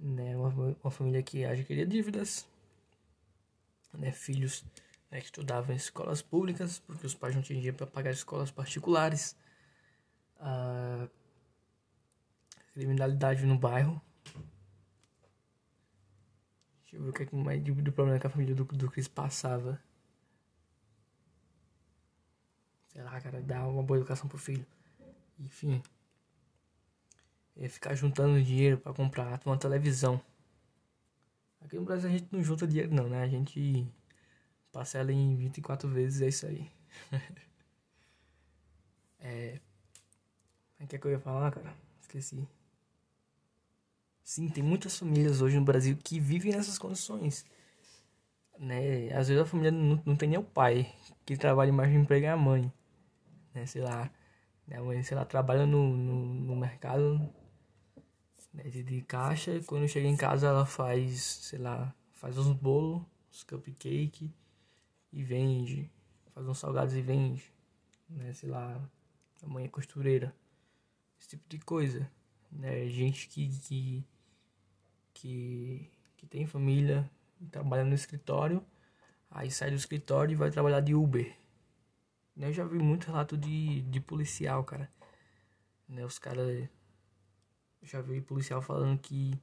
Né, 0.00 0.36
uma, 0.36 0.76
uma 0.82 0.90
família 0.90 1.22
que 1.22 1.44
adquiria 1.44 1.84
dívidas, 1.84 2.48
né, 3.92 4.12
filhos 4.12 4.64
né, 5.10 5.18
que 5.20 5.26
estudavam 5.26 5.74
em 5.74 5.76
escolas 5.76 6.22
públicas, 6.22 6.78
porque 6.78 7.04
os 7.06 7.14
pais 7.14 7.34
não 7.34 7.42
tinham 7.42 7.58
dinheiro 7.58 7.76
para 7.76 7.86
pagar 7.86 8.12
escolas 8.12 8.50
particulares. 8.50 9.36
A 10.38 11.08
criminalidade 12.72 13.44
no 13.44 13.58
bairro. 13.58 14.00
Deixa 16.82 16.96
eu 16.96 17.02
ver 17.02 17.10
o 17.10 17.12
que 17.12 17.22
é 17.24 17.28
mais 17.32 17.62
do 17.62 17.92
problema 17.92 18.20
que 18.20 18.26
a 18.26 18.30
família 18.30 18.54
do, 18.54 18.64
do 18.64 18.90
Chris 18.90 19.08
passava. 19.08 19.82
Sei 22.86 23.02
lá, 23.02 23.20
cara, 23.20 23.42
dar 23.42 23.66
uma 23.66 23.82
boa 23.82 23.98
educação 23.98 24.28
pro 24.28 24.38
filho. 24.38 24.64
Enfim. 25.38 25.82
Ia 27.58 27.68
ficar 27.68 27.94
juntando 27.94 28.42
dinheiro 28.42 28.78
para 28.78 28.94
comprar 28.94 29.40
uma 29.44 29.58
televisão. 29.58 30.20
Aqui 31.60 31.76
no 31.76 31.84
Brasil 31.84 32.08
a 32.08 32.12
gente 32.12 32.28
não 32.30 32.42
junta 32.42 32.66
dinheiro 32.66 32.94
não, 32.94 33.08
né? 33.08 33.22
A 33.22 33.28
gente 33.28 33.86
Parcela 34.72 35.12
em 35.12 35.34
24 35.34 35.88
vezes, 35.88 36.20
é 36.20 36.28
isso 36.28 36.46
aí. 36.46 36.70
é. 39.18 39.60
O 40.80 40.86
que 40.86 40.96
é 40.96 40.98
que 40.98 41.06
eu 41.06 41.10
ia 41.10 41.18
falar, 41.18 41.50
cara? 41.50 41.74
Esqueci. 42.00 42.46
Sim, 44.22 44.48
tem 44.48 44.62
muitas 44.62 44.96
famílias 44.96 45.40
hoje 45.40 45.58
no 45.58 45.64
Brasil 45.64 45.96
que 45.96 46.20
vivem 46.20 46.52
nessas 46.52 46.78
condições. 46.78 47.46
Né? 48.58 49.10
Às 49.12 49.28
vezes 49.28 49.42
a 49.42 49.46
família 49.46 49.72
não, 49.72 50.00
não 50.04 50.16
tem 50.16 50.28
nem 50.28 50.38
o 50.38 50.44
pai, 50.44 50.92
que 51.24 51.36
trabalha 51.36 51.72
mais 51.72 51.90
de 51.90 51.96
emprego 51.96 52.26
é 52.26 52.30
a 52.30 52.36
mãe. 52.36 52.72
Né? 53.54 53.66
Sei 53.66 53.82
lá. 53.82 54.10
Né? 54.66 54.76
A 54.76 54.82
mãe, 54.82 55.02
sei 55.02 55.16
lá, 55.16 55.24
trabalha 55.24 55.66
no, 55.66 55.96
no, 55.96 56.34
no 56.34 56.56
mercado 56.56 57.32
né? 58.58 58.70
de, 58.70 59.02
caixa. 59.02 59.60
Quando 59.66 59.88
chega 59.88 60.06
em 60.06 60.16
casa 60.16 60.48
ela 60.48 60.66
faz, 60.66 61.22
sei 61.22 61.58
lá, 61.58 61.94
faz 62.12 62.36
uns 62.36 62.52
bolos, 62.52 63.02
uns 63.32 63.44
cupcake 63.44 64.32
e 65.12 65.22
vende, 65.22 65.90
faz 66.34 66.46
uns 66.46 66.58
salgados 66.58 66.94
e 66.94 67.00
vende, 67.00 67.52
né, 68.08 68.32
sei 68.32 68.48
lá, 68.48 68.80
a 69.42 69.46
mãe 69.46 69.64
é 69.64 69.68
costureira, 69.68 70.34
esse 71.18 71.30
tipo 71.30 71.48
de 71.48 71.58
coisa, 71.58 72.10
né, 72.50 72.86
gente 72.88 73.28
que, 73.28 73.48
que, 73.60 74.04
que, 75.14 75.90
que 76.16 76.26
tem 76.26 76.46
família 76.46 77.08
e 77.40 77.46
trabalha 77.46 77.84
no 77.84 77.94
escritório, 77.94 78.64
aí 79.30 79.50
sai 79.50 79.70
do 79.70 79.76
escritório 79.76 80.32
e 80.32 80.36
vai 80.36 80.50
trabalhar 80.50 80.80
de 80.80 80.94
Uber, 80.94 81.34
né, 82.36 82.48
eu 82.48 82.52
já 82.52 82.64
vi 82.64 82.78
muito 82.78 83.06
relato 83.06 83.36
de, 83.36 83.82
de 83.82 84.00
policial, 84.00 84.62
cara, 84.64 84.90
né, 85.88 86.04
os 86.04 86.18
caras, 86.18 86.68
já 87.82 88.00
vi 88.00 88.20
policial 88.20 88.60
falando 88.62 88.98
que 88.98 89.38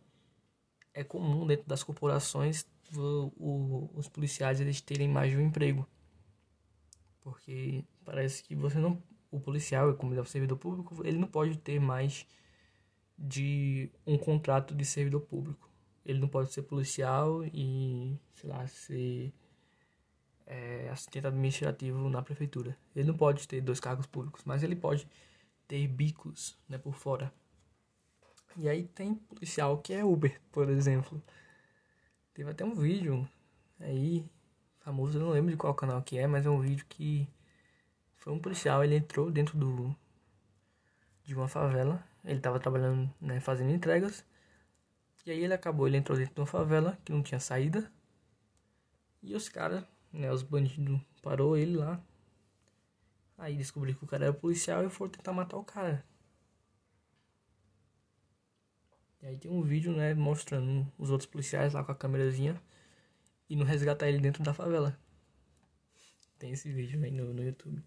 é 0.94 1.04
comum 1.04 1.46
dentro 1.46 1.68
das 1.68 1.84
corporações 1.84 2.66
o, 2.96 3.32
o, 3.38 3.92
os 3.96 4.08
policiais 4.08 4.60
eles 4.60 4.82
terem 4.82 5.08
mais 5.08 5.32
de 5.32 5.38
um 5.38 5.42
emprego. 5.42 5.88
Porque 7.22 7.84
parece 8.04 8.44
que 8.44 8.56
você 8.56 8.78
não. 8.78 9.02
O 9.32 9.40
policial, 9.40 9.94
como 9.96 10.14
ele 10.14 10.20
é 10.20 10.24
um 10.24 10.26
servidor 10.26 10.58
público, 10.58 11.06
ele 11.06 11.18
não 11.18 11.28
pode 11.28 11.58
ter 11.58 11.80
mais 11.80 12.26
de 13.18 13.90
um 14.06 14.18
contrato 14.18 14.74
de 14.74 14.86
servidor 14.86 15.22
público. 15.22 15.70
Ele 16.06 16.20
não 16.20 16.28
pode 16.28 16.54
ser 16.54 16.62
policial 16.62 17.44
e, 17.44 18.18
sei 18.36 18.50
lá, 18.50 18.66
ser 18.68 19.34
é, 20.46 20.88
assistente 20.90 21.28
administrativo 21.28 22.10
na 22.10 22.22
prefeitura. 22.22 22.78
Ele 22.96 23.08
não 23.08 23.18
pode 23.18 23.48
ter 23.48 23.60
dois 23.60 23.80
cargos 23.80 24.06
públicos, 24.06 24.44
mas 24.46 24.64
ele 24.64 24.76
pode 24.76 25.08
ter 25.68 25.86
bicos 25.88 26.58
né, 26.70 26.78
por 26.78 26.94
fora. 26.94 27.34
E 28.58 28.70
aí 28.70 28.88
tem 28.88 29.16
policial 29.16 29.78
que 29.80 29.94
é 29.94 30.04
Uber, 30.04 30.40
por 30.52 30.70
exemplo. 30.70 31.22
Teve 32.34 32.52
até 32.52 32.64
um 32.64 32.74
vídeo 32.74 33.28
aí, 33.80 34.26
famoso, 34.80 35.18
eu 35.18 35.22
não 35.22 35.30
lembro 35.32 35.52
de 35.52 35.58
qual 35.58 35.74
canal 35.74 36.02
que 36.02 36.18
é, 36.18 36.26
mas 36.28 36.46
é 36.46 36.50
um 36.50 36.62
vídeo 36.62 36.86
que 36.88 37.28
foi 38.16 38.34
um 38.34 38.40
policial, 38.40 38.84
ele 38.84 38.96
entrou 38.96 39.30
dentro 39.30 39.58
do 39.58 39.96
de 41.24 41.36
uma 41.36 41.48
favela, 41.48 42.04
ele 42.24 42.38
estava 42.38 42.60
trabalhando, 42.60 43.12
né, 43.20 43.40
fazendo 43.40 43.72
entregas. 43.72 44.24
E 45.26 45.32
aí 45.32 45.44
ele 45.44 45.54
acabou, 45.54 45.88
ele 45.88 45.98
entrou 45.98 46.18
dentro 46.18 46.36
de 46.36 46.42
uma 46.42 46.48
favela 46.48 46.98
que 47.04 47.12
não 47.12 47.24
tinha 47.24 47.40
saída. 47.40 47.92
E 49.24 49.36
os 49.36 49.50
caras, 49.50 49.84
né, 50.14 50.32
os 50.32 50.44
bandidos 50.44 51.02
parou 51.22 51.58
ele 51.58 51.78
lá. 51.78 52.00
Aí 53.38 53.58
descobriu 53.58 53.96
que 53.96 54.04
o 54.04 54.08
cara 54.08 54.26
era 54.26 54.34
policial 54.34 54.86
e 54.86 54.90
foram 54.90 55.12
tentar 55.12 55.34
matar 55.34 55.58
o 55.58 55.64
cara. 55.64 56.06
E 59.26 59.28
aí 59.28 59.38
tem 59.38 59.50
um 59.50 59.64
vídeo, 59.64 59.92
né, 59.92 60.14
mostrando 60.14 60.88
os 61.00 61.10
outros 61.10 61.28
policiais 61.28 61.74
lá 61.74 61.84
com 61.84 61.92
a 61.92 61.96
câmerazinha 61.96 62.62
e 63.50 63.56
não 63.56 63.66
resgatar 63.66 64.08
ele 64.08 64.20
dentro 64.20 64.44
da 64.44 64.54
favela. 64.54 64.96
Tem 66.38 66.52
esse 66.52 66.72
vídeo 66.72 67.04
aí 67.04 67.10
no, 67.10 67.34
no 67.34 67.44
YouTube. 67.44 67.82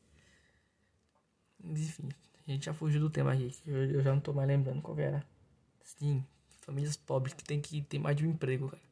Enfim, 1.62 2.08
a 2.44 2.50
gente 2.50 2.64
já 2.64 2.74
fugiu 2.74 3.00
do 3.00 3.08
tema 3.08 3.32
aqui, 3.32 3.54
eu, 3.64 3.84
eu 3.84 4.02
já 4.02 4.12
não 4.12 4.20
tô 4.20 4.32
mais 4.32 4.48
lembrando 4.48 4.82
qual 4.82 4.98
era. 4.98 5.24
Sim, 5.84 6.26
famílias 6.60 6.96
pobres 6.96 7.34
que 7.34 7.44
tem 7.44 7.60
que 7.60 7.82
ter 7.82 8.00
mais 8.00 8.16
de 8.16 8.26
um 8.26 8.30
emprego, 8.30 8.70
cara. 8.70 8.82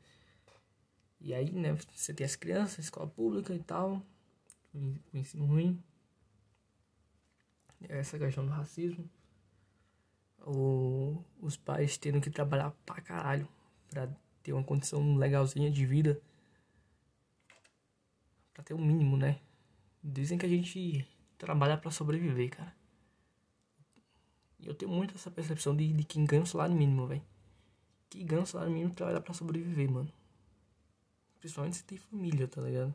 E 1.20 1.34
aí, 1.34 1.50
né, 1.50 1.76
você 1.92 2.14
tem 2.14 2.24
as 2.24 2.36
crianças, 2.36 2.84
escola 2.84 3.08
pública 3.08 3.52
e 3.52 3.58
tal, 3.58 4.00
o 4.72 4.94
ensino 5.12 5.46
ruim. 5.46 5.82
Essa 7.88 8.16
questão 8.16 8.46
do 8.46 8.52
racismo 8.52 9.10
o, 10.46 11.24
os 11.40 11.56
pais 11.56 11.98
tendo 11.98 12.20
que 12.20 12.30
trabalhar 12.30 12.70
pra 12.86 13.00
caralho 13.00 13.48
pra 13.88 14.08
ter 14.42 14.52
uma 14.52 14.62
condição 14.62 15.16
legalzinha 15.16 15.70
de 15.70 15.84
vida. 15.84 16.20
Pra 18.54 18.62
ter 18.62 18.72
o 18.72 18.78
um 18.78 18.84
mínimo, 18.84 19.16
né? 19.16 19.40
Dizem 20.02 20.38
que 20.38 20.46
a 20.46 20.48
gente 20.48 21.06
trabalha 21.36 21.76
para 21.76 21.90
sobreviver, 21.90 22.50
cara. 22.50 22.74
E 24.60 24.66
eu 24.66 24.74
tenho 24.74 24.90
muito 24.90 25.14
essa 25.14 25.30
percepção 25.30 25.76
de, 25.76 25.92
de 25.92 26.04
quem 26.04 26.24
ganha 26.24 26.42
o 26.42 26.46
salário 26.46 26.74
mínimo, 26.74 27.06
velho. 27.06 27.22
que 28.08 28.22
ganha 28.22 28.42
o 28.42 28.46
salário 28.46 28.72
mínimo 28.72 28.94
trabalha 28.94 29.20
para 29.20 29.34
sobreviver, 29.34 29.90
mano. 29.90 30.10
Principalmente 31.40 31.76
se 31.76 31.84
tem 31.84 31.98
família, 31.98 32.48
tá 32.48 32.60
ligado? 32.62 32.94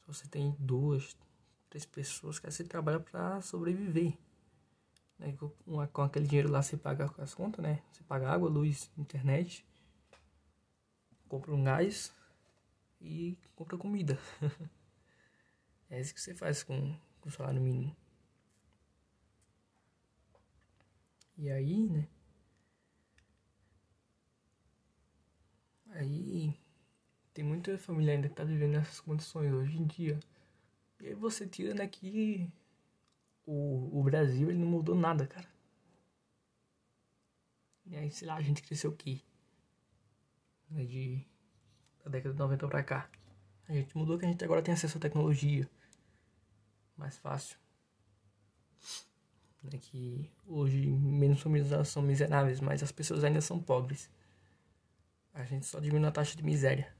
Se 0.00 0.06
você 0.06 0.28
tem 0.28 0.54
duas, 0.58 1.16
três 1.68 1.84
pessoas, 1.86 2.38
cara, 2.38 2.52
você 2.52 2.62
trabalha 2.62 3.00
para 3.00 3.40
sobreviver. 3.40 4.16
Né? 5.22 5.36
Com, 5.92 6.02
aquele 6.02 6.26
dinheiro 6.26 6.50
lá 6.50 6.60
você 6.60 6.76
paga 6.76 7.12
as 7.18 7.32
contas, 7.32 7.62
né? 7.62 7.80
Você 7.92 8.02
paga 8.02 8.28
água, 8.28 8.50
luz, 8.50 8.90
internet, 8.98 9.64
compra 11.28 11.54
um 11.54 11.62
gás 11.62 12.12
e 13.00 13.38
compra 13.54 13.78
comida. 13.78 14.18
é 15.88 16.00
isso 16.00 16.12
que 16.12 16.20
você 16.20 16.34
faz 16.34 16.64
com, 16.64 16.98
com 17.20 17.28
o 17.28 17.32
salário 17.32 17.60
mínimo. 17.60 17.96
E 21.38 21.50
aí, 21.50 21.88
né? 21.88 22.08
Aí 25.90 26.58
tem 27.32 27.44
muita 27.44 27.78
família 27.78 28.14
ainda 28.14 28.28
que 28.28 28.34
tá 28.34 28.44
vivendo 28.44 28.72
nessas 28.72 29.00
condições 29.00 29.52
hoje 29.52 29.78
em 29.78 29.86
dia. 29.86 30.18
E 31.00 31.08
aí 31.08 31.14
você 31.14 31.46
tira, 31.46 31.86
que 31.86 32.50
o, 33.46 34.00
o 34.00 34.02
Brasil 34.02 34.50
ele 34.50 34.58
não 34.58 34.66
mudou 34.66 34.94
nada, 34.94 35.26
cara. 35.26 35.48
E 37.86 37.96
aí, 37.96 38.10
sei 38.10 38.28
lá, 38.28 38.36
a 38.36 38.42
gente 38.42 38.62
cresceu 38.62 38.90
o 38.90 38.96
quê? 38.96 39.20
Né, 40.70 40.84
de 40.84 41.26
da 42.04 42.10
década 42.10 42.32
de 42.32 42.38
90 42.38 42.68
pra 42.68 42.82
cá. 42.82 43.10
A 43.68 43.72
gente 43.72 43.96
mudou 43.96 44.18
que 44.18 44.24
a 44.24 44.28
gente 44.28 44.44
agora 44.44 44.62
tem 44.62 44.74
acesso 44.74 44.98
à 44.98 45.00
tecnologia. 45.00 45.68
Mais 46.96 47.16
fácil. 47.18 47.56
Né, 49.62 49.78
que 49.78 50.30
hoje 50.46 50.90
menos 50.90 51.40
famílias 51.40 51.88
são 51.88 52.02
miseráveis, 52.02 52.60
mas 52.60 52.82
as 52.82 52.92
pessoas 52.92 53.24
ainda 53.24 53.40
são 53.40 53.60
pobres. 53.60 54.10
A 55.32 55.44
gente 55.44 55.66
só 55.66 55.80
diminui 55.80 56.08
a 56.08 56.12
taxa 56.12 56.36
de 56.36 56.42
miséria. 56.42 56.94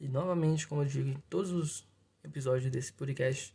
E 0.00 0.08
novamente, 0.08 0.66
como 0.66 0.82
eu 0.82 0.86
digo 0.86 1.08
em 1.08 1.20
todos 1.28 1.50
os 1.52 1.88
episódios 2.22 2.70
desse 2.70 2.92
podcast, 2.92 3.54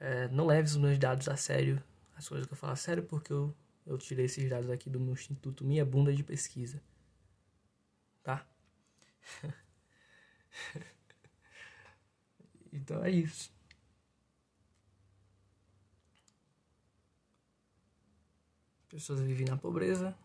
é, 0.00 0.28
não 0.28 0.46
leve 0.46 0.68
os 0.68 0.76
meus 0.76 0.98
dados 0.98 1.28
a 1.28 1.36
sério, 1.36 1.82
as 2.16 2.28
coisas 2.28 2.46
que 2.46 2.52
eu 2.52 2.56
falo 2.56 2.72
a 2.72 2.76
sério, 2.76 3.02
porque 3.02 3.32
eu, 3.32 3.54
eu 3.86 3.98
tirei 3.98 4.26
esses 4.26 4.48
dados 4.48 4.70
aqui 4.70 4.88
do 4.90 5.00
meu 5.00 5.12
Instituto 5.12 5.64
Minha 5.64 5.84
Bunda 5.84 6.14
de 6.14 6.22
Pesquisa. 6.22 6.80
Tá? 8.22 8.46
então 12.72 13.04
é 13.04 13.10
isso. 13.10 13.52
Pessoas 18.88 19.20
vivem 19.20 19.46
na 19.46 19.56
pobreza. 19.56 20.16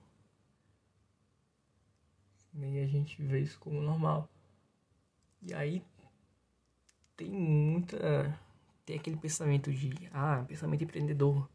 E 2.55 2.79
a 2.79 2.87
gente 2.87 3.21
vê 3.21 3.41
isso 3.41 3.59
como 3.59 3.81
normal. 3.81 4.29
E 5.41 5.53
aí 5.53 5.83
tem 7.17 7.29
muita. 7.29 8.39
Tem 8.85 8.97
aquele 8.97 9.17
pensamento 9.17 9.71
de. 9.71 9.93
Ah, 10.11 10.43
pensamento 10.47 10.83
empreendedor. 10.83 11.49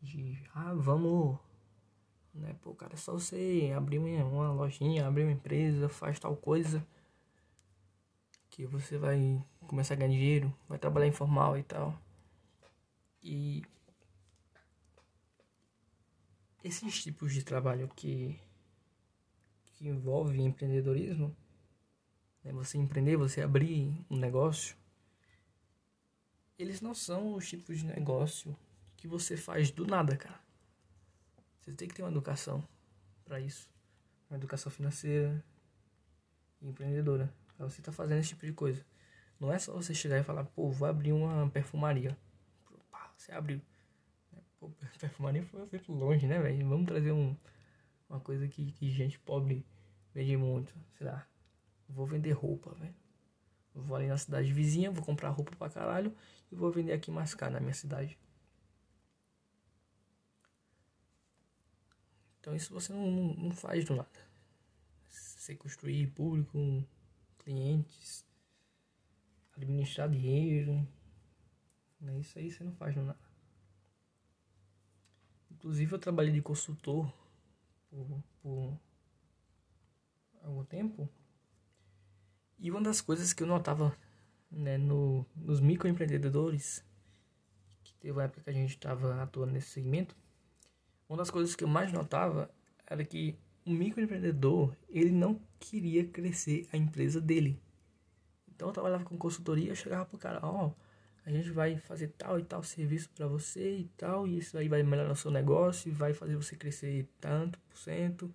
De. 0.00 0.38
Ah, 0.54 0.74
vamos. 0.74 1.38
Né, 2.34 2.56
pô, 2.62 2.74
cara, 2.74 2.94
é 2.94 2.96
só 2.96 3.12
você 3.12 3.72
abrir 3.76 3.98
uma, 3.98 4.52
lojinha, 4.52 5.06
abrir 5.06 5.24
uma 5.24 5.32
empresa, 5.32 5.88
faz 5.88 6.18
tal 6.18 6.36
coisa. 6.36 6.86
Que 8.50 8.66
você 8.66 8.98
vai 8.98 9.42
começar 9.66 9.94
a 9.94 9.96
ganhar 9.96 10.10
dinheiro, 10.12 10.54
vai 10.68 10.78
trabalhar 10.78 11.06
informal 11.06 11.58
e 11.58 11.62
tal. 11.62 11.98
E. 13.22 13.62
Esses 16.64 17.02
tipos 17.02 17.32
de 17.32 17.44
trabalho 17.44 17.90
que. 17.94 18.38
que 19.66 19.88
envolve 19.88 20.40
empreendedorismo 20.40 21.34
né, 22.44 22.52
você 22.52 22.78
empreender, 22.78 23.16
você 23.16 23.42
abrir 23.42 23.92
um 24.10 24.16
negócio, 24.16 24.76
eles 26.62 26.80
não 26.80 26.94
são 26.94 27.34
os 27.34 27.48
tipos 27.48 27.78
de 27.78 27.86
negócio 27.86 28.56
que 28.96 29.08
você 29.08 29.36
faz 29.36 29.70
do 29.70 29.86
nada, 29.86 30.16
cara. 30.16 30.40
Você 31.60 31.72
tem 31.72 31.88
que 31.88 31.94
ter 31.94 32.02
uma 32.02 32.10
educação 32.10 32.66
para 33.24 33.40
isso, 33.40 33.68
uma 34.30 34.36
educação 34.36 34.70
financeira 34.70 35.44
e 36.60 36.68
empreendedora. 36.68 37.32
Pra 37.56 37.68
você 37.68 37.82
tá 37.82 37.92
fazendo 37.92 38.20
esse 38.20 38.30
tipo 38.30 38.46
de 38.46 38.52
coisa. 38.52 38.84
Não 39.38 39.52
é 39.52 39.58
só 39.58 39.72
você 39.72 39.92
chegar 39.92 40.18
e 40.18 40.22
falar, 40.22 40.44
pô, 40.44 40.70
vou 40.70 40.88
abrir 40.88 41.12
uma 41.12 41.50
perfumaria. 41.50 42.16
Você 43.16 43.32
abriu. 43.32 43.60
Pô, 44.58 44.70
perfumaria 44.98 45.44
foi 45.44 45.66
sempre 45.66 45.92
longe, 45.92 46.26
né, 46.26 46.40
velho? 46.40 46.68
Vamos 46.68 46.86
trazer 46.86 47.12
um, 47.12 47.36
uma 48.08 48.20
coisa 48.20 48.46
que, 48.48 48.70
que 48.72 48.90
gente 48.90 49.18
pobre 49.18 49.66
vende 50.14 50.36
muito, 50.36 50.74
sei 50.96 51.06
lá, 51.06 51.26
Vou 51.88 52.06
vender 52.06 52.32
roupa, 52.32 52.72
velho. 52.74 52.94
Vou 53.74 53.96
ali 53.96 54.06
na 54.06 54.18
cidade 54.18 54.52
vizinha, 54.52 54.90
vou 54.90 55.04
comprar 55.04 55.30
roupa 55.30 55.54
pra 55.56 55.70
caralho 55.70 56.14
e 56.50 56.54
vou 56.54 56.70
vender 56.70 56.92
aqui 56.92 57.10
mais 57.10 57.34
caro 57.34 57.54
na 57.54 57.60
minha 57.60 57.72
cidade. 57.72 58.18
Então 62.40 62.54
isso 62.54 62.72
você 62.72 62.92
não, 62.92 63.34
não 63.34 63.50
faz 63.52 63.84
do 63.84 63.94
nada. 63.94 64.10
Você 65.08 65.54
construir 65.54 66.08
público, 66.08 66.58
clientes, 67.38 68.26
administrar 69.56 70.08
dinheiro. 70.08 70.86
Né? 72.00 72.18
Isso 72.18 72.38
aí 72.38 72.50
você 72.50 72.62
não 72.64 72.72
faz 72.72 72.94
do 72.94 73.02
nada. 73.02 73.18
Inclusive 75.50 75.94
eu 75.94 75.98
trabalhei 75.98 76.32
de 76.32 76.42
consultor 76.42 77.12
por, 77.88 78.22
por 78.42 78.78
algum 80.42 80.64
tempo 80.64 81.08
e 82.62 82.70
uma 82.70 82.80
das 82.80 83.00
coisas 83.00 83.32
que 83.32 83.42
eu 83.42 83.46
notava 83.46 83.92
né, 84.48 84.78
no, 84.78 85.26
nos 85.34 85.60
microempreendedores, 85.60 86.84
que 87.82 87.92
teve 87.94 88.12
uma 88.12 88.22
época 88.22 88.42
que 88.42 88.50
a 88.50 88.52
gente 88.52 88.70
estava 88.70 89.20
atuando 89.20 89.52
nesse 89.52 89.70
segmento, 89.70 90.14
uma 91.08 91.18
das 91.18 91.28
coisas 91.28 91.56
que 91.56 91.64
eu 91.64 91.68
mais 91.68 91.92
notava 91.92 92.48
era 92.86 93.04
que 93.04 93.36
o 93.66 93.70
microempreendedor, 93.70 94.76
ele 94.88 95.10
não 95.10 95.40
queria 95.58 96.06
crescer 96.06 96.68
a 96.72 96.76
empresa 96.76 97.20
dele. 97.20 97.60
Então 98.54 98.68
eu 98.68 98.72
trabalhava 98.72 99.04
com 99.04 99.18
consultoria, 99.18 99.72
eu 99.72 99.74
chegava 99.74 100.06
pro 100.06 100.16
cara, 100.16 100.38
ó, 100.40 100.68
oh, 100.68 100.72
a 101.26 101.32
gente 101.32 101.50
vai 101.50 101.76
fazer 101.78 102.14
tal 102.16 102.38
e 102.38 102.44
tal 102.44 102.62
serviço 102.62 103.10
para 103.10 103.26
você 103.26 103.78
e 103.78 103.88
tal, 103.96 104.24
e 104.24 104.38
isso 104.38 104.56
aí 104.56 104.68
vai 104.68 104.84
melhorar 104.84 105.10
o 105.10 105.16
seu 105.16 105.32
negócio, 105.32 105.92
vai 105.92 106.14
fazer 106.14 106.36
você 106.36 106.54
crescer 106.54 107.08
tanto 107.20 107.58
por 107.58 107.76
cento 107.76 108.32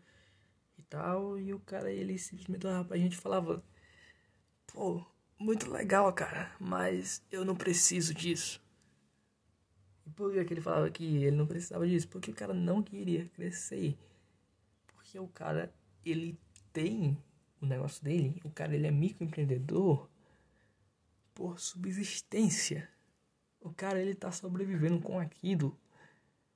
e 0.77 0.81
tal. 0.83 1.39
E 1.39 1.53
o 1.53 1.59
cara, 1.61 1.89
ele 1.89 2.17
simplesmente 2.17 2.67
olhava 2.67 2.83
pra 2.83 2.97
gente 2.97 3.13
e 3.13 3.17
falava, 3.17 3.63
Pô, 4.67 5.05
muito 5.39 5.69
legal, 5.69 6.11
cara, 6.13 6.55
mas 6.59 7.21
eu 7.31 7.43
não 7.43 7.55
preciso 7.55 8.13
disso. 8.13 8.61
E 10.05 10.09
por 10.11 10.31
que 10.31 10.53
ele 10.53 10.61
falava 10.61 10.89
que 10.89 11.03
ele 11.23 11.35
não 11.35 11.45
precisava 11.45 11.87
disso? 11.87 12.07
Porque 12.07 12.31
o 12.31 12.35
cara 12.35 12.53
não 12.53 12.81
queria 12.81 13.27
crescer. 13.29 13.97
Porque 14.87 15.19
o 15.19 15.27
cara, 15.27 15.73
ele 16.05 16.39
tem 16.71 17.17
o 17.61 17.65
negócio 17.65 18.03
dele, 18.03 18.39
o 18.43 18.49
cara 18.51 18.75
ele 18.75 18.87
é 18.87 18.91
microempreendedor 18.91 20.07
por 21.33 21.59
subsistência. 21.59 22.89
O 23.59 23.71
cara 23.73 23.99
ele 24.01 24.15
tá 24.15 24.31
sobrevivendo 24.31 25.01
com 25.01 25.19
aquilo. 25.19 25.77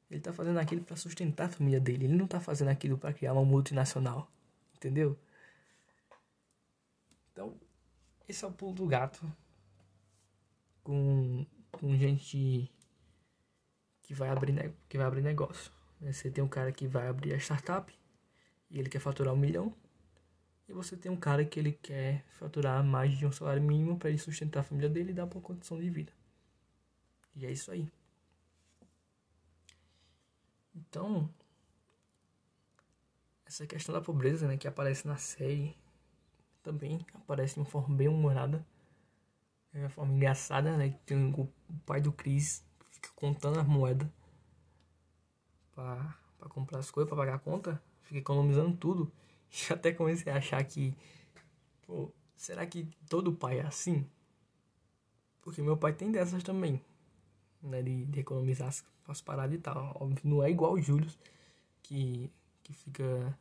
Ele 0.10 0.20
tá 0.22 0.34
fazendo 0.34 0.60
aquilo 0.60 0.84
para 0.84 0.96
sustentar 0.96 1.46
a 1.46 1.50
família 1.50 1.80
dele. 1.80 2.06
Ele 2.06 2.16
não 2.16 2.28
tá 2.28 2.40
fazendo 2.40 2.70
aquilo 2.70 2.98
para 2.98 3.14
criar 3.14 3.34
uma 3.34 3.46
multinacional. 3.46 4.32
Entendeu? 4.76 5.18
Então, 7.32 7.56
esse 8.32 8.44
é 8.44 8.48
o 8.48 8.52
pulo 8.52 8.74
do 8.74 8.88
gato. 8.88 9.22
Com, 10.84 11.46
com 11.72 11.96
gente 11.96 12.72
que 14.02 14.14
vai 14.14 14.30
abrir, 14.30 14.74
que 14.90 14.98
vai 14.98 15.06
abrir 15.06 15.22
negócio. 15.22 15.72
Né? 16.00 16.12
Você 16.12 16.32
tem 16.32 16.44
um 16.44 16.48
cara 16.48 16.72
que 16.72 16.88
vai 16.88 17.08
abrir 17.08 17.34
a 17.34 17.38
startup 17.38 17.94
e 18.70 18.80
ele 18.80 18.90
quer 18.90 19.00
faturar 19.00 19.34
um 19.34 19.38
milhão. 19.38 19.74
E 20.68 20.74
você 20.74 20.96
tem 20.96 21.12
um 21.12 21.18
cara 21.18 21.46
que 21.46 21.60
ele 21.60 21.74
quer 21.74 22.26
faturar 22.32 22.84
mais 22.84 23.18
de 23.18 23.26
um 23.26 23.32
salário 23.32 23.62
mínimo 23.62 24.00
para 24.00 24.10
ele 24.10 24.18
sustentar 24.18 24.62
a 24.62 24.64
família 24.64 24.90
dele 24.90 25.12
e 25.12 25.14
dar 25.14 25.26
uma 25.26 25.42
condição 25.42 25.80
de 25.80 25.90
vida. 25.90 26.12
E 27.36 27.46
é 27.46 27.52
isso 27.52 27.72
aí. 27.72 27.92
Então, 30.74 31.30
essa 33.46 33.68
questão 33.68 33.94
da 33.94 34.00
pobreza, 34.00 34.48
né, 34.48 34.56
que 34.56 34.68
aparece 34.68 35.06
na 35.06 35.18
série, 35.18 35.76
também 36.64 37.06
aparece 37.14 37.56
de 37.56 37.60
uma 37.62 37.66
forma 37.66 37.96
bem 37.96 38.08
humorada. 38.08 38.66
De 39.74 39.80
uma 39.80 39.90
forma 39.90 40.14
engraçada, 40.14 40.76
né? 40.76 40.98
Tem 41.06 41.34
o 41.34 41.48
pai 41.86 42.02
do 42.02 42.12
Chris 42.12 42.64
que 42.80 42.96
fica 42.96 43.10
contando 43.16 43.60
as 43.60 43.68
moedas 43.68 44.08
pra, 45.74 46.18
pra 46.38 46.50
comprar 46.50 46.80
as 46.80 46.92
coisas, 46.92 47.10
pra 47.10 47.18
pagar 47.18 47.36
a 47.36 47.40
conta. 47.40 47.82
Fica 48.02 48.20
economizando 48.20 48.76
tudo. 48.78 49.12
E 49.70 49.74
até 49.74 49.92
comecei 49.92 50.32
a 50.32 50.38
achar 50.38 50.64
que, 50.64 50.96
pô, 51.86 52.10
será 52.38 52.66
que 52.66 52.88
todo 53.10 53.34
pai 53.34 53.60
é 53.60 53.64
assim? 53.64 54.08
Porque 55.42 55.62
meu 55.62 55.76
pai 55.76 55.92
tem 55.92 56.10
dessas 56.10 56.42
também, 56.42 56.82
né? 57.62 57.82
De, 57.82 58.06
de 58.06 58.20
economizar 58.22 58.70
as, 58.70 58.86
as 59.10 59.20
paradas 59.20 59.54
e 59.54 59.58
tal. 59.58 59.98
Óbvio, 60.00 60.22
não 60.24 60.42
é 60.42 60.50
igual 60.50 60.72
o 60.72 60.82
Júlio, 60.82 61.12
que, 61.84 62.32
que 62.64 62.74
fica 62.74 63.38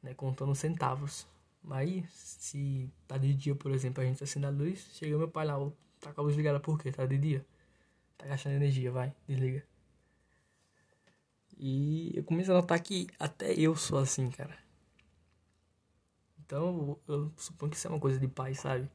né, 0.00 0.14
contando 0.14 0.54
centavos. 0.54 1.26
Mas 1.64 2.04
se 2.12 2.90
tá 3.08 3.16
de 3.16 3.34
dia, 3.34 3.54
por 3.54 3.72
exemplo, 3.72 4.02
a 4.02 4.06
gente 4.06 4.22
acende 4.22 4.46
a 4.46 4.50
luz, 4.50 4.86
chega 4.92 5.16
meu 5.16 5.28
pai 5.28 5.46
lá, 5.46 5.54
tá 6.00 6.12
com 6.12 6.20
a 6.20 6.24
luz 6.24 6.36
ligada 6.36 6.60
por 6.60 6.78
quê? 6.78 6.92
Tá 6.92 7.06
de 7.06 7.16
dia. 7.16 7.46
Tá 8.18 8.26
gastando 8.26 8.56
energia, 8.56 8.92
vai, 8.92 9.14
desliga. 9.26 9.64
E 11.56 12.12
eu 12.14 12.24
comecei 12.24 12.52
a 12.52 12.56
notar 12.58 12.78
que 12.80 13.06
até 13.18 13.54
eu 13.54 13.74
sou 13.74 13.98
assim, 13.98 14.30
cara. 14.30 14.56
Então, 16.44 16.98
eu 17.08 17.32
suponho 17.36 17.70
que 17.70 17.76
isso 17.78 17.86
é 17.86 17.90
uma 17.90 18.00
coisa 18.00 18.18
de 18.18 18.28
pai, 18.28 18.54
sabe? 18.54 18.90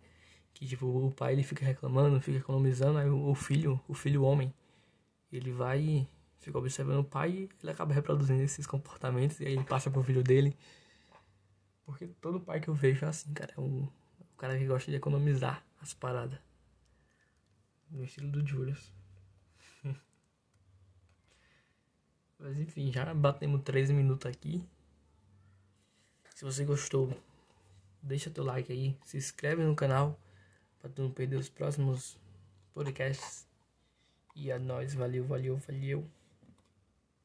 Que 0.54 0.68
tipo, 0.68 0.86
o 0.86 1.12
pai 1.12 1.34
ele 1.34 1.44
fica 1.44 1.66
reclamando, 1.66 2.22
fica 2.22 2.38
economizando, 2.38 3.00
aí 3.00 3.10
o 3.10 3.34
filho, 3.34 3.82
o 3.88 3.94
filho 3.96 4.24
homem, 4.24 4.54
ele 5.32 5.52
vai 5.52 6.08
fica 6.40 6.58
observando 6.58 7.00
o 7.00 7.04
pai 7.04 7.50
ele 7.62 7.72
acaba 7.72 7.94
reproduzindo 7.94 8.42
esses 8.42 8.66
comportamentos 8.66 9.40
e 9.40 9.46
aí 9.46 9.54
ele 9.54 9.64
passa 9.64 9.92
pro 9.92 10.04
filho 10.04 10.24
dele. 10.24 10.56
Porque 11.90 12.06
todo 12.22 12.40
pai 12.40 12.60
que 12.60 12.68
eu 12.68 12.76
vejo 12.76 13.04
é 13.04 13.08
assim, 13.08 13.34
cara. 13.34 13.52
É 13.58 13.60
um, 13.60 13.90
cara 14.38 14.56
que 14.56 14.68
gosta 14.68 14.92
de 14.92 14.98
economizar 14.98 15.66
as 15.82 15.92
paradas. 15.92 16.38
No 17.90 18.04
estilo 18.04 18.30
do 18.30 18.46
Julius. 18.46 18.94
Mas 22.38 22.60
enfim, 22.60 22.92
já 22.92 23.12
batemos 23.12 23.64
13 23.64 23.92
minutos 23.92 24.30
aqui. 24.30 24.64
Se 26.36 26.46
você 26.46 26.64
gostou, 26.64 27.12
deixa 28.04 28.30
teu 28.30 28.44
like 28.44 28.72
aí, 28.72 28.96
se 29.04 29.18
inscreve 29.18 29.64
no 29.64 29.76
canal 29.76 30.20
para 30.80 30.92
tu 30.92 31.02
não 31.02 31.10
perder 31.10 31.38
os 31.38 31.50
próximos 31.50 32.20
podcasts. 32.72 33.48
E 34.36 34.52
a 34.52 34.60
nós, 34.60 34.94
valeu, 34.94 35.26
valeu, 35.26 35.58
valeu. 35.58 36.08